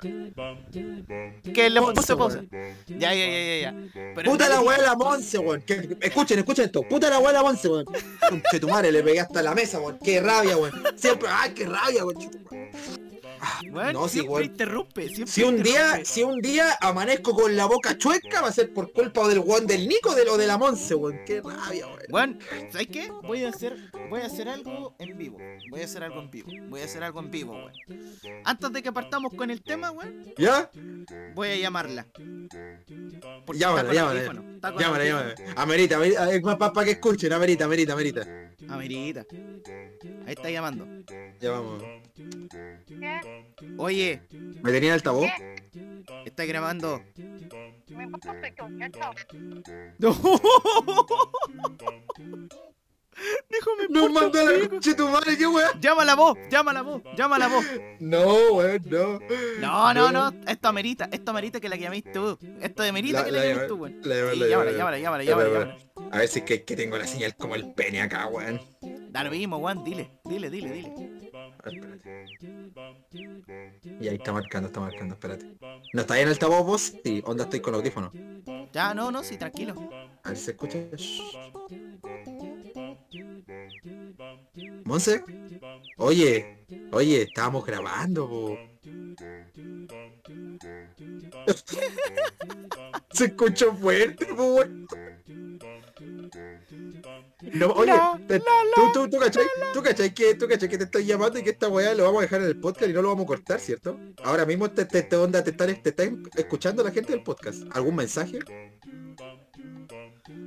[1.54, 2.42] Que le puse pausa.
[2.88, 3.74] Ya, ya, ya, ya, ya.
[4.14, 5.62] Pero Puta la abuela Monse, weón.
[5.62, 6.82] Que- escuchen, escuchen esto.
[6.82, 7.86] Puta la abuela Monse, weón.
[8.50, 9.98] Che tu madre, le pegué hasta la mesa, weón.
[10.02, 10.72] Qué rabia, weón.
[10.96, 12.30] Siempre, ay, qué rabia, weón.
[13.70, 15.08] Weón, No, sí, siempre interrumpe.
[15.08, 18.72] Siempre Si un día, si un día amanezco con la boca chueca, va a ser
[18.72, 21.20] por culpa del weón del Nico de lo de la Monse, weón.
[21.26, 22.00] Qué rabia, weón.
[22.10, 22.38] Weón,
[22.70, 23.10] ¿sabes qué?
[23.22, 23.76] Voy a hacer,
[24.10, 25.38] voy a hacer algo en vivo.
[25.70, 26.50] Voy a hacer algo en vivo.
[26.68, 27.72] Voy a hacer algo en vivo, weón.
[28.44, 30.70] Antes de que partamos con el tema, weón, ¿Ya?
[31.34, 32.06] voy a llamarla.
[33.44, 34.20] Porque Llámala, llámala.
[34.20, 34.44] audífono,
[34.78, 35.34] Llámala, llámala.
[35.56, 36.32] Amerita, amerita.
[36.32, 38.26] Es más para que escuchen, amerita, amerita, amerita.
[38.68, 39.26] Amerita.
[40.26, 40.86] Ahí está llamando.
[41.40, 41.82] Ya vamos.
[43.78, 44.22] Oye,
[44.62, 45.28] ¿Me tenía en altavoz?
[46.24, 47.02] está grabando.
[47.88, 48.06] Me
[53.90, 55.80] Nos mandó a la concha de tu madre, qué weón.
[55.80, 57.64] Llama la voz, llama la voz, llama la voz.
[58.00, 59.20] No, weón, no.
[59.60, 60.32] No, no, no.
[60.48, 62.36] Esto amerita, esto amerita que la llaméis tú.
[62.60, 64.00] Esto amerita La- que la la llaméis tú, weón.
[64.02, 65.76] la Sí, la llámala, llámala, llámala, Ya, llámala.
[66.10, 68.60] A ver si es que, que tengo la señal como el pene acá, weón.
[69.10, 70.92] Da lo mismo, weón, dile, dile, dile, dile.
[71.70, 72.26] Espérate.
[74.00, 75.56] Y ahí está marcando, está marcando, espérate.
[75.92, 76.94] ¿No está ahí en altavoz vos?
[77.04, 78.12] Sí, onda estoy con audífono.
[78.72, 79.74] Ya, no, no, sí, tranquilo.
[80.22, 80.78] A ver si se escucha.
[84.84, 85.22] Monse.
[85.98, 88.58] Oye, oye, estábamos grabando, po.
[93.12, 94.86] Se escuchó fuerte, weón.
[97.54, 100.84] No, oye, La, te- tú, tú, tú, cachai, tú cachai que, tú cachai que te
[100.84, 103.02] estoy llamando y que esta weá lo vamos a dejar en el podcast y no
[103.02, 103.98] lo vamos a cortar, ¿cierto?
[104.24, 107.62] Ahora mismo te, te, te onda, te están, te están escuchando la gente del podcast.
[107.70, 108.40] ¿Algún mensaje?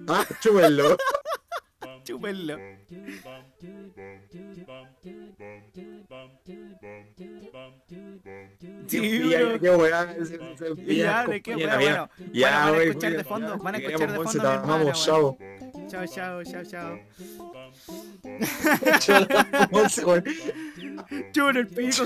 [0.08, 0.98] Ah, chúbenlo.
[2.04, 2.58] Chúpenlo.
[8.88, 10.16] Sí, Ya, qué weá,
[10.86, 11.76] Ya, ¿de qué, ya.
[11.76, 15.38] Bueno, Ya, van a escuchar de fondo, van a escuchar de fondo hermana, chao.
[15.90, 17.00] Chao, chao, chao, chao.
[21.32, 22.04] Chúpenlo el pico,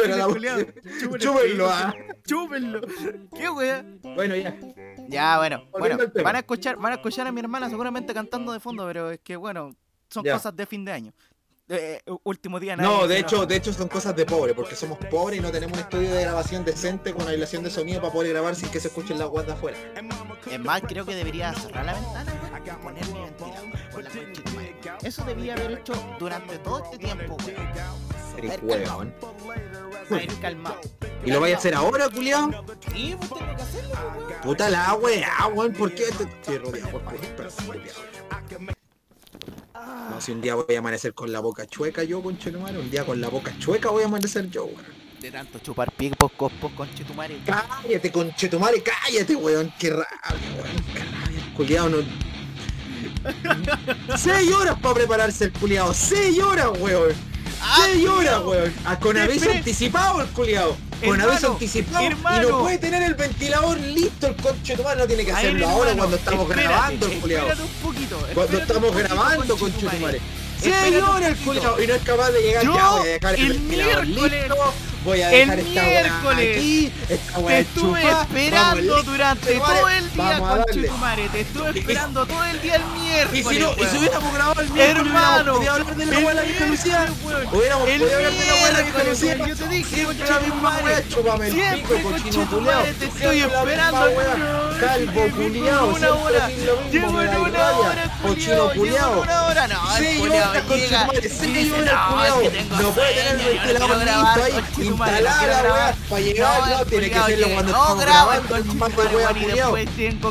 [1.17, 1.93] Chúpenlo ah.
[2.25, 2.81] Chúpenlo.
[3.35, 3.83] ¿Qué wea?
[4.15, 4.55] Bueno, ya.
[5.07, 8.59] Ya, bueno, bueno, van a escuchar, van a escuchar a mi hermana seguramente cantando de
[8.59, 9.75] fondo, pero es que bueno,
[10.09, 10.33] son Ya.
[10.33, 11.13] cosas de fin de año.
[11.73, 14.75] Eh, último día No, nadie de se hecho, de hecho son cosas de pobre, porque
[14.75, 18.11] somos pobres y no tenemos un estudio de grabación decente con aislación de sonido para
[18.11, 19.77] poder grabar sin que se escuchen las guardas afuera.
[20.51, 22.33] Es más, creo que debería cerrar la ventana
[22.65, 24.75] y poner mi ventilador por la concha de tu madre.
[25.01, 28.37] Eso debía haber hecho durante todo este tiempo, weón.
[28.37, 29.13] Eres huevón.
[30.41, 30.81] Calmado.
[31.23, 32.49] ¿Y lo vais a hacer ahora, culiao?
[32.93, 34.41] Sí, pues tengo que hacerlo, weón.
[34.41, 37.01] Puta la weá, weón, ¿por qué te estoy rodeado por?
[40.09, 43.05] No, si un día voy a amanecer con la boca chueca yo, conchetumare, un día
[43.05, 45.01] con la boca chueca voy a amanecer yo, weón.
[45.19, 47.39] De tanto chupar picos, cospos, conchetumare.
[47.45, 50.05] Cállate, conchetumare, cállate, weón, qué rabia,
[50.57, 51.97] weón, qué rabia, culiao, no...
[54.17, 57.30] Seis horas para prepararse el culiao, seis horas, weón.
[57.61, 58.73] ¡Ah, Seis horas, weón.
[58.85, 60.75] Ah, con aviso anticipado el culiao.
[61.03, 62.05] Con Hermano, aviso anticipado.
[62.05, 65.67] Y no puede tener el ventilador listo el conche tu no tiene que ver, hacerlo
[65.67, 67.13] ahora hermano, cuando estamos espérate, grabando el
[67.81, 68.27] poquito.
[68.33, 69.97] Cuando estamos grabando, conche tu
[70.65, 73.53] el culiao y no es capaz de llegar Yo, ya, voy a dejar el, el
[73.53, 79.55] ventilador miércoles, listo, voy a el esta miércoles, aquí, esta Te estuve esperando vamos, durante
[79.55, 81.29] todo el día, conchetumare.
[81.29, 83.45] Te estuve esperando todo el día el miércoles.
[83.45, 83.97] Y si, no, y si weón.
[83.97, 87.07] hubiéramos grabado el miércoles, Hermano, hubiéramos hablar de la vieja Lucía.
[87.51, 89.47] Hubiéramos podido hablar de la vieja Lucía.
[89.47, 90.07] yo te dije,
[91.09, 92.83] chúpame el pico, cochino culiao.
[92.83, 93.99] te estoy esperando.
[94.79, 96.49] Calvo culiao, una siempre hora.
[96.49, 98.73] lo mismo, en una hora, Cochino culiao.
[98.73, 99.13] Llego culiao.
[99.13, 99.67] en una hora.
[99.67, 100.19] No, Seis
[100.53, 102.23] llega no, culiao.
[102.23, 105.95] es que tengo No puede tener el ventilador listo ahí, instalada la weá.
[106.09, 109.27] Para llegar, No, el tiene que hacerlo cuando no grabo, grabando, el mambo de weá
[109.29, 109.75] culiao.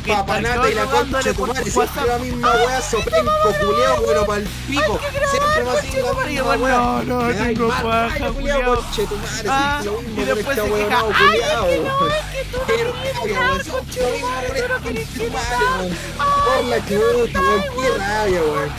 [0.06, 4.48] Papanata y la concha de tu madre, siempre la misma weá, sopenco, culiao, bueno pa'l
[4.68, 5.00] pico.
[5.30, 6.76] Siempre va a ser la madre, misma weón, weá.
[7.04, 11.66] no, no, tengo paja, tu madre, y con después este se queja, ahueonado, "Ay, culiao,
[11.66, 14.22] es que no, es que tú quieres
[14.60, 15.96] grabar, con este tu madre.
[16.44, 18.70] Por la chuta, weón, qué rabia, weón.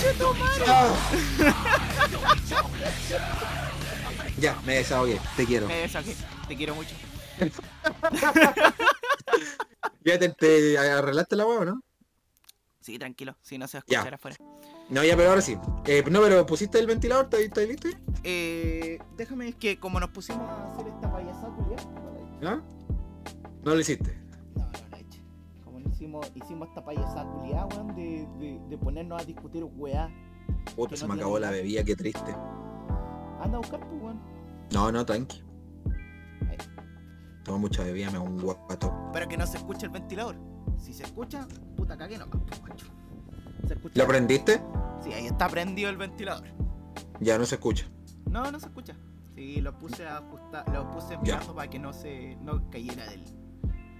[4.39, 5.67] Ya, me desahogué, te quiero.
[5.67, 6.15] Me desahogué,
[6.47, 6.95] te quiero mucho.
[10.03, 11.81] Ya te, te arreglaste la weá, ¿no?
[12.79, 13.97] Sí, tranquilo, si no se va a Ya.
[13.99, 14.37] escuchar afuera.
[14.89, 15.57] No, ya, pero ahora sí.
[15.85, 17.87] Eh, no, pero pusiste el ventilador, ¿estás listo?
[18.23, 21.49] Eh, déjame, es que como nos pusimos a hacer esta payasada,
[22.41, 22.49] no.
[22.49, 22.61] ¿Ah?
[23.63, 24.17] No lo hiciste.
[24.55, 25.21] No, no la he hecho.
[25.63, 30.09] Como hicimos, hicimos esta payasada culiada, weón, de, de, de ponernos a discutir weá.
[30.75, 32.31] Puta, se no me acabó la bebida, qué triste.
[33.41, 34.21] Anda a buscar, pues, weón.
[34.71, 35.43] No, no, tranqui.
[36.49, 36.57] Ahí.
[37.43, 38.93] Tomo mucha bebida, me hago un guapato.
[39.13, 40.35] Pero que no se escuche el ventilador.
[40.77, 42.85] Si se escucha, puta cagué nomás, pues, macho.
[43.67, 43.99] ¿Se escucha?
[43.99, 44.61] ¿Lo prendiste?
[45.03, 46.47] Sí, ahí está prendido el ventilador.
[47.19, 47.85] Ya no se escucha.
[48.29, 48.95] No, no se escucha.
[49.35, 53.23] Sí, lo puse a ajustar, lo puse brazo para que no se, no cayera del,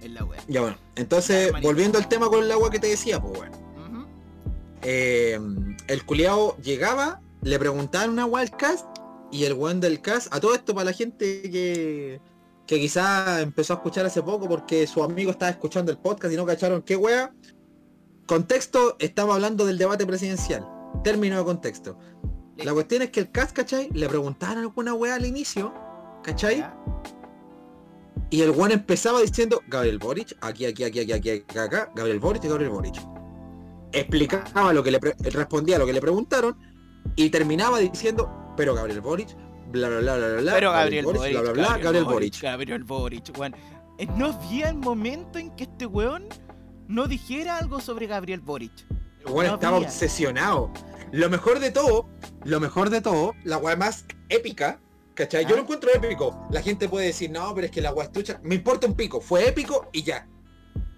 [0.00, 0.40] en la wea.
[0.48, 0.76] Ya bueno.
[0.96, 3.62] Entonces, volviendo al tema con el agua que te decía, pues bueno.
[4.82, 5.38] Eh,
[5.88, 8.86] el culiao llegaba, le preguntaban una agua al cast
[9.30, 12.20] y el weón del cast, a todo esto para la gente que,
[12.66, 16.36] que quizá empezó a escuchar hace poco porque su amigo estaba escuchando el podcast y
[16.36, 17.32] no cacharon qué wea.
[18.26, 20.66] Contexto, estaba hablando del debate presidencial.
[21.02, 21.98] Término de contexto.
[22.56, 23.88] La cuestión es que el cast, ¿cachai?
[23.92, 25.72] Le preguntaban alguna wea al inicio,
[26.22, 26.64] ¿cachai?
[28.30, 32.20] Y el weón empezaba diciendo Gabriel Boric, aquí, aquí, aquí, aquí, aquí, acá, acá, Gabriel
[32.20, 33.21] Boric y Gabriel Boric.
[33.92, 36.56] Explicaba lo que le respondía a lo que le preguntaron
[37.16, 39.36] y terminaba diciendo, pero Gabriel Boric,
[39.70, 42.40] bla bla bla bla bla, Pero Gabriel Boric, bla bla bla, Gabriel Boric.
[42.40, 43.54] Gabriel Boric, weón.
[43.98, 46.24] Eh, No había el momento en que este weón
[46.88, 48.72] no dijera algo sobre Gabriel Boric.
[49.24, 49.88] El weón No estaba había.
[49.88, 50.70] obsesionado.
[51.12, 52.08] Lo mejor de todo,
[52.44, 54.80] lo mejor de todo, la weá más épica,
[55.14, 55.44] ¿cachai?
[55.44, 55.56] Yo Ah.
[55.56, 56.46] lo encuentro épico.
[56.50, 58.40] La gente puede decir, no, pero es que la weá estucha.
[58.42, 59.20] Me importa un pico.
[59.20, 60.26] Fue épico y ya.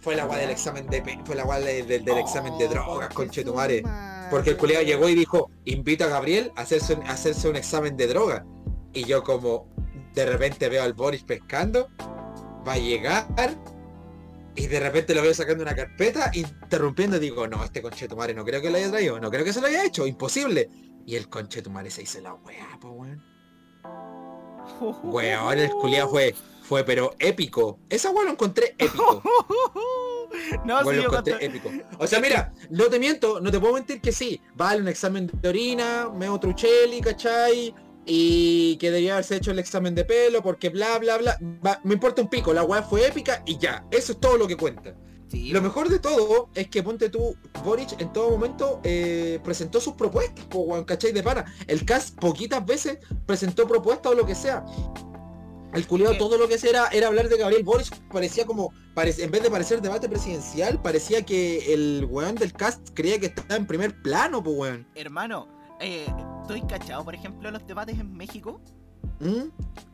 [0.04, 3.08] Fue la weá del examen de fue la de- del, del examen de Oh, drogas,
[3.14, 3.82] conchetumare.
[4.30, 4.84] Porque el weón.
[4.84, 8.44] llegó y dijo, invito a Gabriel a hacerse un, a hacerse un examen de droga.
[8.92, 9.66] Y yo como
[10.14, 11.88] de repente veo al Boris pescando,
[12.68, 13.26] va a llegar
[14.54, 18.60] y de repente lo veo sacando una carpeta, interrumpiendo, digo, no, este conchetumare no creo
[18.60, 20.68] que lo haya traído, no creo que se lo haya hecho, imposible.
[21.06, 23.22] Y el conchetumare se hizo la weá, po weón.
[25.04, 26.34] Weón, el culiado fue,
[26.64, 27.79] fue pero épico.
[27.88, 29.22] Esa weá lo encontré épico.
[30.64, 31.70] No, sí, lo encontré cuando- épico.
[31.98, 34.40] O sea, mira, no te miento, no te puedo mentir que sí.
[34.57, 37.72] Vale un examen de orina, meo trucheli, ¿cachai?
[38.07, 41.38] y que debía haberse hecho el examen de pelo porque bla bla bla.
[41.64, 44.46] Va, me importa un pico, la weá fue épica y ya, eso es todo lo
[44.48, 44.94] que cuenta.
[45.29, 49.81] Sí, Lo mejor de todo es que ponte tú, Boric en todo momento eh, presentó
[49.81, 51.12] sus propuestas, po, ¿cachai?
[51.12, 51.44] De pana.
[51.66, 54.64] El cast poquitas veces presentó propuestas o lo que sea.
[55.74, 59.18] El culiado todo lo que hacía era, era hablar de Gabriel Boric, parecía como, parec-
[59.18, 63.56] en vez de parecer debate presidencial, parecía que el weón del cast creía que estaba
[63.56, 64.87] en primer plano, pues weón.
[64.94, 65.48] Hermano,
[65.80, 66.06] eh,
[66.42, 68.60] estoy cachado, por ejemplo, los debates en México.
[69.20, 69.48] ¿Mm?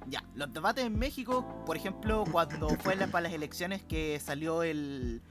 [0.09, 4.63] Ya, los debates en México, por ejemplo, cuando fue la- para las elecciones que salió
[4.63, 5.23] el,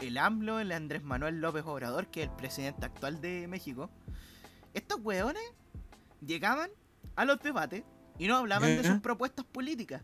[0.00, 3.90] el AMLO, el Andrés Manuel López Obrador, que es el presidente actual de México,
[4.74, 5.42] estos weones
[6.24, 6.70] llegaban
[7.16, 7.84] a los debates
[8.18, 10.02] y no hablaban de sus propuestas políticas.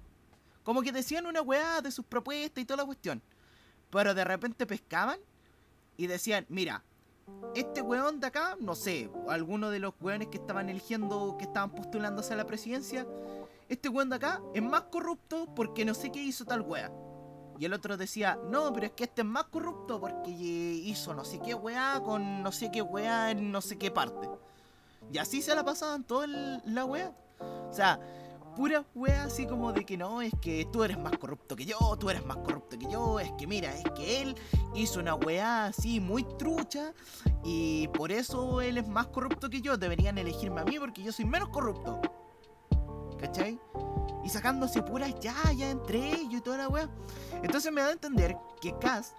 [0.63, 3.23] Como que decían una weá de sus propuestas y toda la cuestión.
[3.91, 5.19] Pero de repente pescaban
[5.97, 6.85] y decían, mira,
[7.55, 11.71] este weón de acá, no sé, alguno de los weones que estaban eligiendo, que estaban
[11.71, 13.07] postulándose a la presidencia,
[13.69, 16.91] este weón de acá es más corrupto porque no sé qué hizo tal wea.
[17.59, 21.25] Y el otro decía, no, pero es que este es más corrupto porque hizo no
[21.25, 24.29] sé qué weá con no sé qué weá en no sé qué parte.
[25.13, 27.13] Y así se la pasaban toda la weá.
[27.71, 28.01] O sea,
[28.57, 31.79] pura weá así como de que no, es que tú eres más corrupto que yo,
[31.99, 34.35] tú eres más corrupto que yo, es que mira, es que él
[34.75, 36.93] hizo una weá así muy trucha
[37.45, 41.13] y por eso él es más corrupto que yo, deberían elegirme a mí porque yo
[41.13, 42.01] soy menos corrupto.
[43.19, 43.61] ¿Cachai?
[44.25, 46.89] Y sacándose puras ya, ya entre ellos y toda la weá.
[47.43, 49.15] Entonces me da a entender que Cast,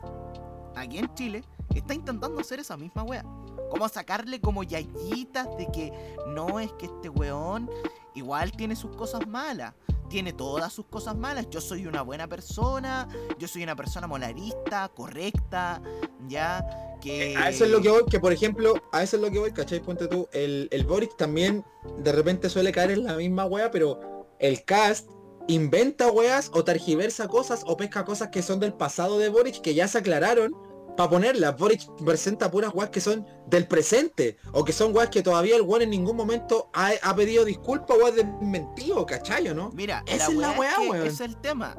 [0.76, 3.24] aquí en Chile, está intentando hacer esa misma weá.
[3.70, 7.70] Como sacarle como yayitas de que no es que este weón
[8.16, 9.74] igual tiene sus cosas malas.
[10.10, 11.50] Tiene todas sus cosas malas.
[11.50, 13.08] Yo soy una buena persona.
[13.40, 15.82] Yo soy una persona molarista, correcta.
[16.28, 16.98] Ya.
[17.00, 17.34] Que.
[17.34, 19.40] Eh, A eso es lo que voy, que por ejemplo, a eso es lo que
[19.40, 19.80] voy, ¿cachai?
[19.82, 21.64] Ponte tú, el, el Boric también
[22.00, 25.10] de repente suele caer en la misma wea, pero el cast
[25.48, 29.74] inventa weas o tergiversa cosas o pesca cosas que son del pasado de Boric que
[29.74, 30.56] ya se aclararon
[31.02, 31.58] para ponerlas.
[31.58, 35.64] Boric presenta puras weas que son del presente o que son weas que todavía el
[35.64, 39.72] weón en ningún momento ha, ha pedido disculpas o ha desmentido, ¿cachai o no?
[39.74, 41.08] Mira, Esa la es la weá weá, es que weón.
[41.08, 41.76] ese es el tema.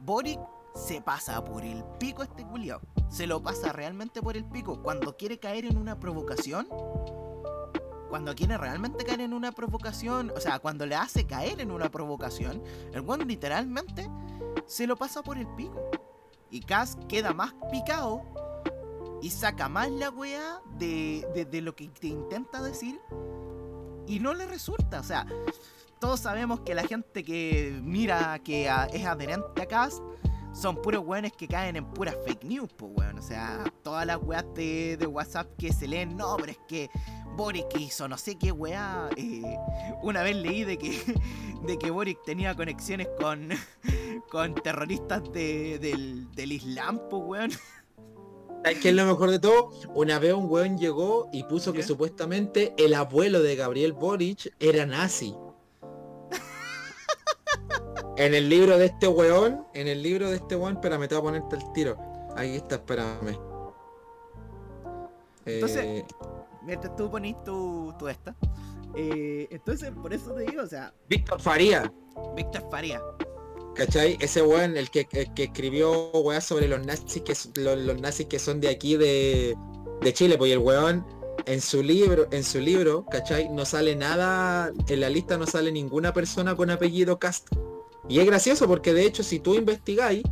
[0.00, 0.40] Boric
[0.74, 2.80] se pasa por el pico este culiao.
[3.10, 4.82] Se lo pasa realmente por el pico.
[4.82, 6.66] Cuando quiere caer en una provocación.
[8.08, 10.32] Cuando quiere realmente caer en una provocación.
[10.36, 12.62] O sea, cuando le hace caer en una provocación.
[12.92, 14.08] El weón literalmente
[14.66, 15.90] se lo pasa por el pico.
[16.50, 18.22] Y Cass queda más picado.
[19.24, 23.00] Y saca más la weá de, de- lo que te intenta decir.
[24.06, 25.00] Y no le resulta.
[25.00, 25.26] O sea,
[25.98, 30.02] todos sabemos que la gente que mira que es adherente a Cast
[30.52, 33.18] son puros weones que caen en puras fake news, pues weón.
[33.18, 36.90] O sea, todas las weas de, de WhatsApp que se leen, no, pero es que
[37.34, 39.08] Boric hizo no sé qué weá.
[39.16, 39.56] eh,
[40.02, 41.00] una vez leí de que,
[41.66, 43.48] de que Boric tenía conexiones con,
[44.30, 47.50] con terroristas de- del, del Islam, pues weón.
[48.64, 49.70] ¿Sabes qué es lo mejor de todo?
[49.94, 54.86] Una vez un weón llegó y puso que supuestamente el abuelo de Gabriel Boric era
[54.86, 55.36] nazi.
[58.16, 61.20] en el libro de este weón, en el libro de este weón, espérame, te voy
[61.20, 61.96] a ponerte el tiro.
[62.36, 63.38] Ahí está, espérame.
[65.46, 66.04] Entonces- Eh,
[66.62, 68.34] Mientras tú ponís tu, tu esta.
[68.94, 71.92] eh, entonces, por eso te digo, o sea, Víctor Faría,
[72.34, 73.02] Víctor Faría.
[73.74, 74.16] ¿Cachai?
[74.20, 78.26] Ese weón, el que, el que escribió weas sobre los nazis que los, los nazis
[78.26, 79.56] que son de aquí de,
[80.00, 81.04] de Chile, pues y el weón
[81.46, 83.48] en su libro, en su libro, ¿cachai?
[83.50, 87.48] No sale nada, en la lista no sale ninguna persona con apellido Cast.
[88.08, 90.22] Y es gracioso porque de hecho si tú investigáis,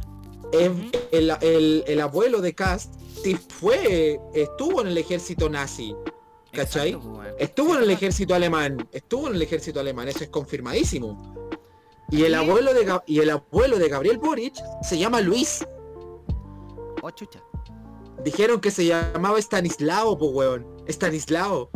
[0.53, 0.91] es- Ujú.
[1.11, 2.95] el, el- el abuelo de Cast
[3.49, 5.95] fue, estuvo en el ejército nazi,
[6.53, 6.91] ¿Cachai?
[6.91, 7.35] Exacto, pues, weón.
[7.39, 11.35] estuvo en el ejército alemán, estuvo en el ejército alemán, eso es confirmadísimo.
[12.13, 15.67] Y el abuelo de y el abuelo de Gabriel Boric se llama Luis.
[17.01, 17.43] Oh, chucha.
[18.23, 20.67] Dijeron que se llamaba Stanislao, po weón.
[20.87, 21.71] Stanislao.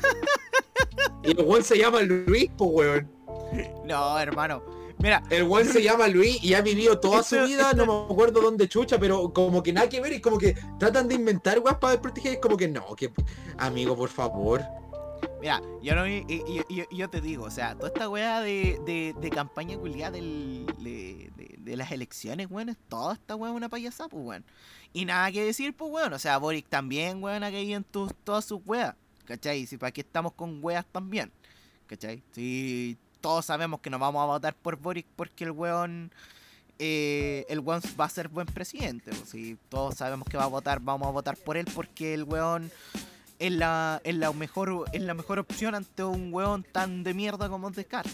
[1.22, 3.12] y el weón se llama Luis, po weón.
[3.84, 4.62] No, hermano.
[4.98, 8.40] Mira, El weón se llama Luis y ha vivido toda su vida, no me acuerdo
[8.40, 11.76] dónde chucha, pero como que nada que ver y como que tratan de inventar weas
[11.76, 13.12] para desproteger, es como que no, que
[13.58, 14.62] amigo, por favor.
[15.40, 18.40] Mira, yo no y- y- y- y- yo te digo, o sea, toda esta weá
[18.40, 23.68] de, de, de campaña culiada de, de- las elecciones, weón, es toda esta weá una
[23.68, 24.44] payasada, pues weón.
[24.92, 26.12] Y nada que decir, pues weón.
[26.12, 28.94] O sea, Boric también, weón, ha caído en tus, todas sus weas.
[29.24, 29.64] ¿Cachai?
[29.66, 31.32] Si para aquí estamos con weas también.
[31.86, 32.22] ¿Cachai?
[32.32, 36.12] Si todos sabemos que no vamos a votar por Boric porque el weón.
[36.78, 39.12] eh, el weón va a ser buen presidente.
[39.12, 42.24] pues, si todos sabemos que va a votar, vamos a votar por él porque el
[42.24, 42.70] weón
[43.38, 47.48] es la, es la mejor es la mejor opción ante un weón tan de mierda
[47.48, 48.08] como es de Cast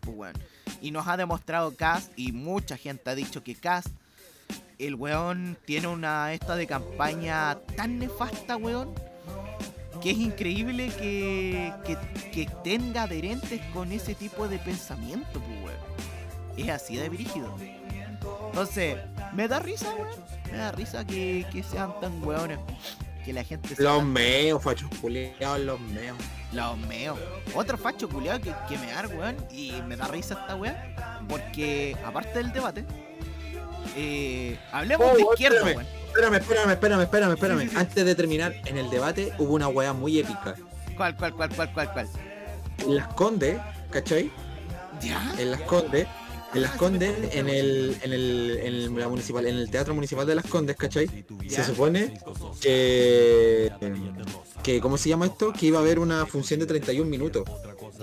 [0.00, 0.34] pues, weón.
[0.80, 3.88] Y nos ha demostrado Cast y mucha gente ha dicho que Cast
[4.78, 8.94] el weón tiene una esta de campaña tan nefasta, weón,
[10.02, 11.96] que es increíble que, que,
[12.30, 15.86] que tenga adherentes con ese tipo de pensamiento, pues, weón.
[16.56, 17.54] Es así de brígido.
[18.48, 18.98] Entonces,
[19.32, 20.24] me da risa, weón.
[20.50, 22.58] Me da risa que, que sean tan weones.
[23.26, 26.16] Que la gente sea Los meos, fachos culiados, los meos.
[26.52, 27.18] Los meos.
[27.54, 29.36] Otro facho culiado que, que me da, weón.
[29.50, 31.20] Y me da risa esta weá.
[31.28, 32.84] Porque, aparte del debate,
[33.96, 35.76] eh, hablemos Oh, de izquierda, espérame.
[35.76, 35.86] weón.
[36.06, 37.58] Espérame, espérame, espérame, espérame, espérame.
[37.62, 37.76] Sí, sí, sí.
[37.80, 40.54] Antes de terminar, en el debate hubo una weá muy épica.
[40.96, 42.08] ¿Cuál, cuál, cuál, cuál, cuál, cuál?
[42.78, 43.58] En Las Condes,
[43.90, 44.30] ¿cachai?
[45.02, 45.34] ¿Ya?
[45.38, 46.06] En Las Condes,
[46.56, 50.26] en Las Condes, en el, en el, en el, la municipal, en el Teatro Municipal
[50.26, 51.08] de Las Condes, ¿cachai?
[51.48, 52.18] Se supone
[52.60, 53.70] que,
[54.62, 55.52] que, ¿cómo se llama esto?
[55.52, 57.44] Que iba a haber una función de 31 minutos,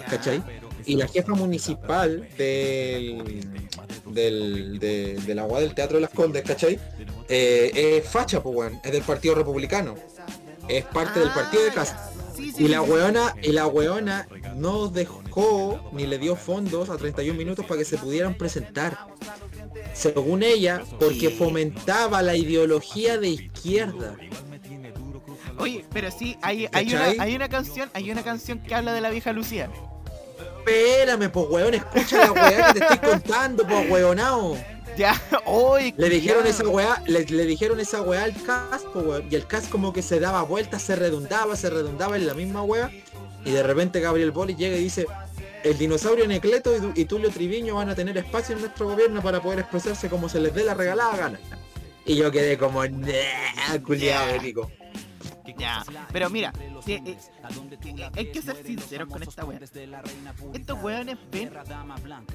[0.09, 0.43] ¿cachai?
[0.85, 3.41] Y la jefa municipal del,
[4.05, 6.79] del, de, de la UA del Teatro de Las Condes, ¿cachai?
[7.27, 9.95] Eh, es facha, pues, weón, es del Partido Republicano.
[10.67, 12.12] Es parte del partido de casa.
[12.35, 16.97] Sí, sí, Y la weona, y la weona no dejó ni le dio fondos a
[16.97, 19.07] 31 minutos para que se pudieran presentar.
[19.93, 24.15] Según ella, porque fomentaba la ideología de izquierda.
[25.57, 29.01] Oye, pero sí, hay, hay, una, hay una canción, hay una canción que habla de
[29.01, 29.69] la vieja Lucía.
[30.59, 34.57] Espérame, pues weón, escucha la weá que te estoy contando, pues weonao.
[34.97, 38.33] Ya, hoy Le dijeron esa weá, le, le dijeron esa weá al
[38.93, 42.33] weón, y el cast como que se daba vueltas, se redundaba, se redundaba en la
[42.33, 42.91] misma weá,
[43.43, 45.07] y de repente Gabriel Boli llega y dice,
[45.63, 49.59] el dinosaurio Necleto y, Tulio Triviño van a tener espacio en nuestro gobierno para poder
[49.59, 51.39] expresarse como se les dé la regalada gana.
[52.05, 54.69] Y yo quedé como, nah, culiado épico.
[55.63, 56.51] Ya, pero mira,
[56.85, 57.17] eh, eh,
[58.17, 59.61] hay que ser sinceros con esta wea.
[60.53, 61.53] Estos weones ven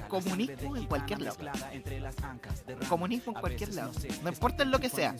[0.07, 1.37] comunismo en cualquier lado.
[2.89, 3.91] Comunismo en cualquier lado.
[4.23, 5.15] No importa en lo que sea.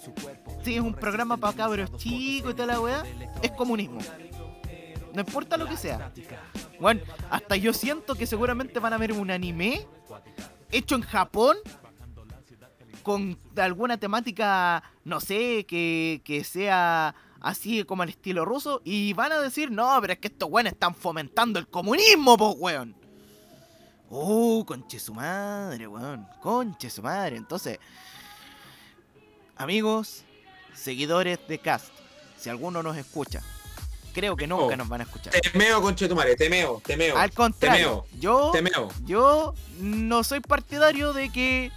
[0.64, 3.04] Si es un programa para cabros chicos y toda la wea,
[3.44, 4.00] es comunismo.
[5.14, 6.12] No importa lo que sea.
[6.80, 9.86] Bueno, hasta yo siento que seguramente van a ver un anime
[10.72, 11.58] hecho en Japón
[13.04, 19.32] con alguna temática, no sé, que, que sea así como al estilo ruso y van
[19.32, 22.96] a decir, no, pero es que estos weones están fomentando el comunismo, po, weón.
[24.10, 26.28] Uh, conche su madre, weón.
[26.42, 27.36] Conche su madre.
[27.38, 27.78] Entonces,
[29.56, 30.24] amigos,
[30.74, 31.90] seguidores de Cast,
[32.38, 33.42] si alguno nos escucha,
[34.14, 34.78] creo que nunca Oh.
[34.78, 35.34] nos van a escuchar.
[35.34, 38.90] Temeo, conchetumare, temeo, temeo, Al contrario, yo, temeo.
[39.06, 41.72] yo no soy partidario de que.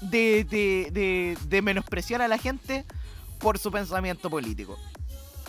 [0.00, 2.84] De, de, de, de menospreciar a la gente
[3.42, 4.78] por su pensamiento político.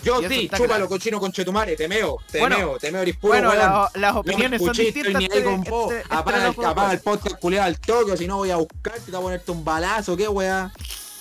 [0.02, 0.88] Yo sí, chúpalo, claro.
[0.88, 4.88] cochino, conchetumare, temeo, Bueno, temeo, temeo, eres puro bueno, la- las No opiniones son escuché,
[4.88, 5.58] estoy distintas.
[5.58, 5.84] ni vos.
[5.92, 9.00] entre- entre Apaga, el, apaga el podcast culiado al toque, si no voy a buscarte
[9.00, 10.70] te voy a ponerte un balazo, qué weá.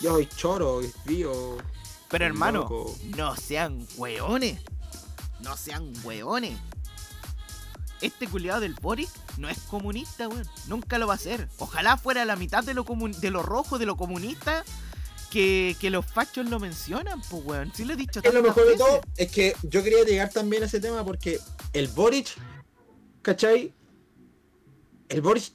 [0.02, 1.56] Yo soy choro, tío.
[2.10, 2.94] Pero hermano, loco.
[3.16, 4.60] no sean weones.
[5.40, 6.58] No sean weones.
[8.02, 10.46] Este culiado del Boric no es comunista, weón.
[10.68, 11.48] Nunca lo va a ser.
[11.58, 14.66] Ojalá fuera la mitad de lo, de lo rojo, de lo comunista,
[15.34, 17.72] que, que los fachos lo mencionan, pues, weón.
[17.74, 20.62] Sí lo he dicho Es lo mejor de todo es que yo quería llegar también
[20.62, 21.40] a ese tema porque
[21.74, 22.28] el Boric,
[23.24, 23.74] ¿cachai?
[25.10, 25.46] El Boric,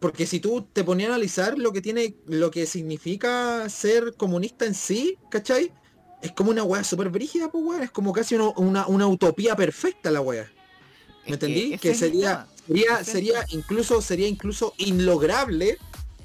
[0.00, 4.66] porque si tú te ponías a analizar lo que tiene, lo que significa ser comunista
[4.66, 5.72] en sí, ¿cachai?
[6.20, 7.82] Es como una weá súper brígida, pues weón.
[7.84, 10.42] Es como casi una, una, una utopía perfecta la weá.
[10.42, 11.78] ¿Me Es que entendí?
[11.78, 15.78] Que, el sería, sería, sería incluso, sería incluso inlograble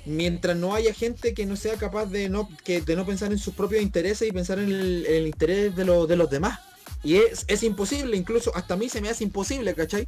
[0.05, 3.37] mientras no haya gente que no sea capaz de no, que, de no pensar en
[3.37, 6.59] sus propios intereses y pensar en el, en el interés de, los de los demás.
[7.03, 10.07] Y es, es imposible, incluso hasta a mí se me hace imposible, ¿cachai?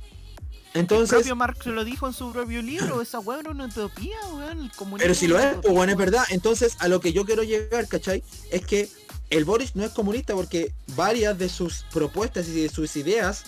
[0.74, 4.18] El Entonces, propio Marx lo dijo en su propio libro, esa weá era una utopía,
[4.34, 4.60] weón.
[4.62, 5.98] El pero si lo es, pues bueno, es weón.
[5.98, 6.24] verdad.
[6.30, 8.24] Entonces, a lo que yo quiero llegar, ¿cachai?
[8.52, 8.90] Es que
[9.30, 13.44] el Boris no es comunista porque varias de sus propuestas y de sus ideas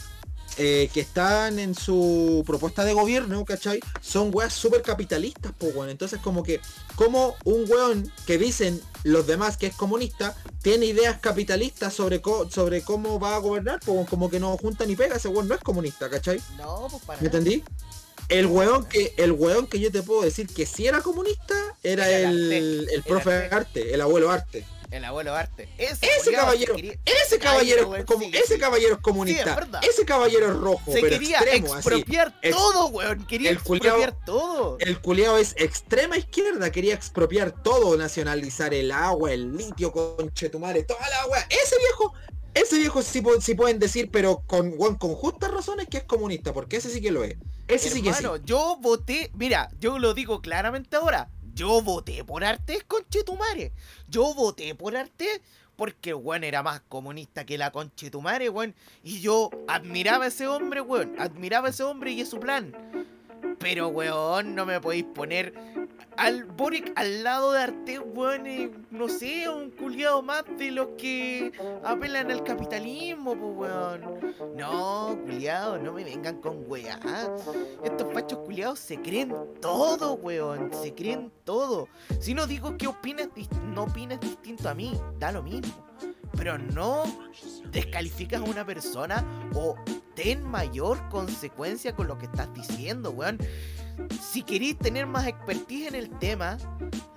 [0.57, 3.79] eh, que están en su propuesta de gobierno, ¿cachai?
[4.01, 5.91] Son weas súper capitalistas, pues bueno.
[5.91, 6.59] Entonces como que,
[6.95, 12.49] como un weón que dicen los demás que es comunista, tiene ideas capitalistas sobre, co-
[12.49, 15.55] sobre cómo va a gobernar, pues como que no junta ni pega, ese weón no
[15.55, 16.41] es comunista, ¿cachai?
[16.57, 17.63] No, pues para ¿Me entendí?
[18.29, 21.53] El weón que, el weón que yo te puedo decir que sí era comunista
[21.83, 23.55] era Era el, el profe Arte.
[23.55, 24.65] Arte, el abuelo Arte.
[24.91, 25.67] El abuelo Arte.
[25.77, 30.05] Ese, Ese culiao caballero, quería- ese caballero, weón, como, sí, ese caballero es comunista, ese
[30.05, 33.25] caballero es rojo, se pero quería extremo, expropiar Ex- todo, weón.
[33.25, 34.77] Quería el culiao- expropiar todo.
[34.79, 41.07] El culiao es extrema izquierda, quería expropiar todo, nacionalizar el agua, el litio, conchetumare, toda
[41.09, 41.39] la agua.
[41.49, 42.13] Ese viejo,
[42.55, 46.89] ese viejo sí, pueden decir, pero con, con justas razones que es comunista, porque ese
[46.89, 47.35] sí que lo es.
[47.67, 48.23] Ese sí que sí.
[48.45, 51.29] Yo voté, mira, yo lo digo claramente ahora.
[51.53, 53.71] Yo voté por Artés, conchetumare.
[54.07, 55.41] Yo voté por Artés
[55.75, 58.73] porque weón era más comunista que la conchetumare, weón.
[59.03, 61.15] Y yo admiraba a ese hombre, weón.
[61.19, 62.73] Admiraba a ese hombre y a su plan.
[63.65, 65.51] Pero, weón, no me podéis poner
[66.17, 68.85] al Boric al lado de Artés, weón.
[68.91, 71.51] no sé, un culiado más de los que
[71.83, 74.35] apelan al capitalismo, pues, weón.
[74.55, 76.99] No, culiado, no me vengan con weá.
[77.83, 80.69] Estos fachos culiados se creen todo, weón.
[80.71, 81.87] Se creen todo.
[82.19, 83.29] Si no digo que opinas,
[83.73, 85.73] no opinas distinto a mí, da lo mismo.
[86.37, 87.03] Pero no
[87.75, 89.23] descalificas a una persona
[89.53, 89.75] o
[90.15, 93.37] ten mayor consecuencia con lo que estás diciendo, weón.
[94.21, 96.57] Si queréis tener más expertise en el tema,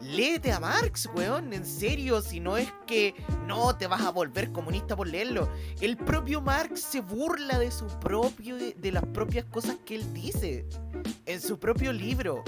[0.00, 1.52] léete a Marx, weón.
[1.52, 3.14] En serio, si no es que
[3.46, 5.48] no te vas a volver comunista por leerlo.
[5.80, 10.66] El propio Marx se burla de su propio, de las propias cosas que él dice
[11.26, 12.42] en su propio libro.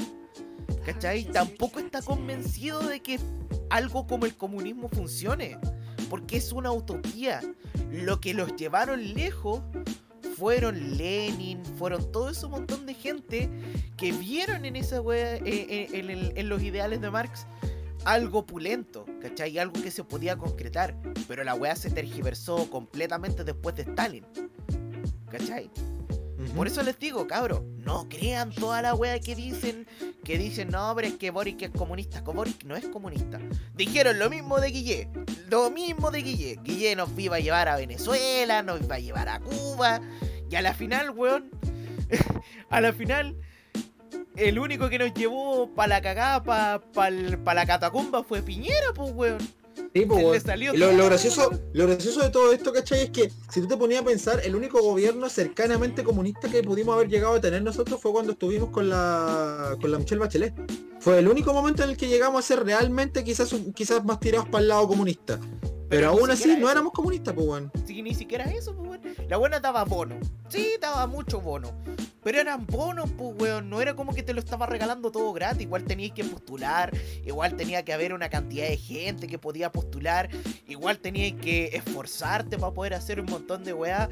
[0.84, 1.24] ¿Cachai?
[1.24, 3.20] Tampoco está convencido de que
[3.68, 5.58] algo como el comunismo funcione.
[6.10, 7.40] Porque es una utopía.
[7.90, 9.62] Lo que los llevaron lejos
[10.36, 13.48] fueron Lenin, fueron todo ese montón de gente
[13.96, 17.46] que vieron en esa wea, eh, eh, en, en los ideales de Marx
[18.04, 19.58] algo pulento, ¿cachai?
[19.58, 20.96] Algo que se podía concretar.
[21.28, 24.24] Pero la wea se tergiversó completamente después de Stalin.
[25.30, 25.70] ¿Cachai?
[26.54, 29.86] Por eso les digo, cabros, no crean toda la wea que dicen,
[30.24, 32.20] que dicen, no, pero es que Boric es comunista.
[32.22, 33.38] Boric no es comunista.
[33.74, 35.08] Dijeron lo mismo de Guille,
[35.48, 36.58] lo mismo de Guille.
[36.62, 40.00] Guille nos iba a llevar a Venezuela, nos iba a llevar a Cuba.
[40.50, 41.50] Y a la final, weón,
[42.70, 43.36] a la final,
[44.36, 49.59] el único que nos llevó para la cagada, para la catacumba fue Piñera, pues, weón.
[49.94, 50.06] Sí,
[50.44, 53.02] salió Y Lo, gracioso, lo gracioso de todo esto, ¿cachai?
[53.02, 56.94] Es que si tú te ponías a pensar, el único gobierno cercanamente comunista que pudimos
[56.94, 60.54] haber llegado a tener nosotros fue cuando estuvimos con la con la Michelle Bachelet.
[61.00, 64.48] Fue el único momento en el que llegamos a ser realmente quizás quizás más tirados
[64.48, 65.38] para el lado comunista.
[65.88, 67.72] Pero, aún así no éramos comunistas, pues weón.
[67.84, 69.00] Sí, ni siquiera eso, pues, weón.
[69.28, 70.20] La buena daba bono.
[70.48, 71.72] Sí, daba mucho bono.
[72.22, 73.70] Pero eran bonos, pues, weón.
[73.70, 75.62] No era como que te lo estaba regalando todo gratis.
[75.62, 76.92] Igual tenías que postular.
[77.24, 80.28] Igual tenía que haber una cantidad de gente que podía postular.
[80.68, 84.08] Igual tenías que esforzarte para poder hacer un montón de weá.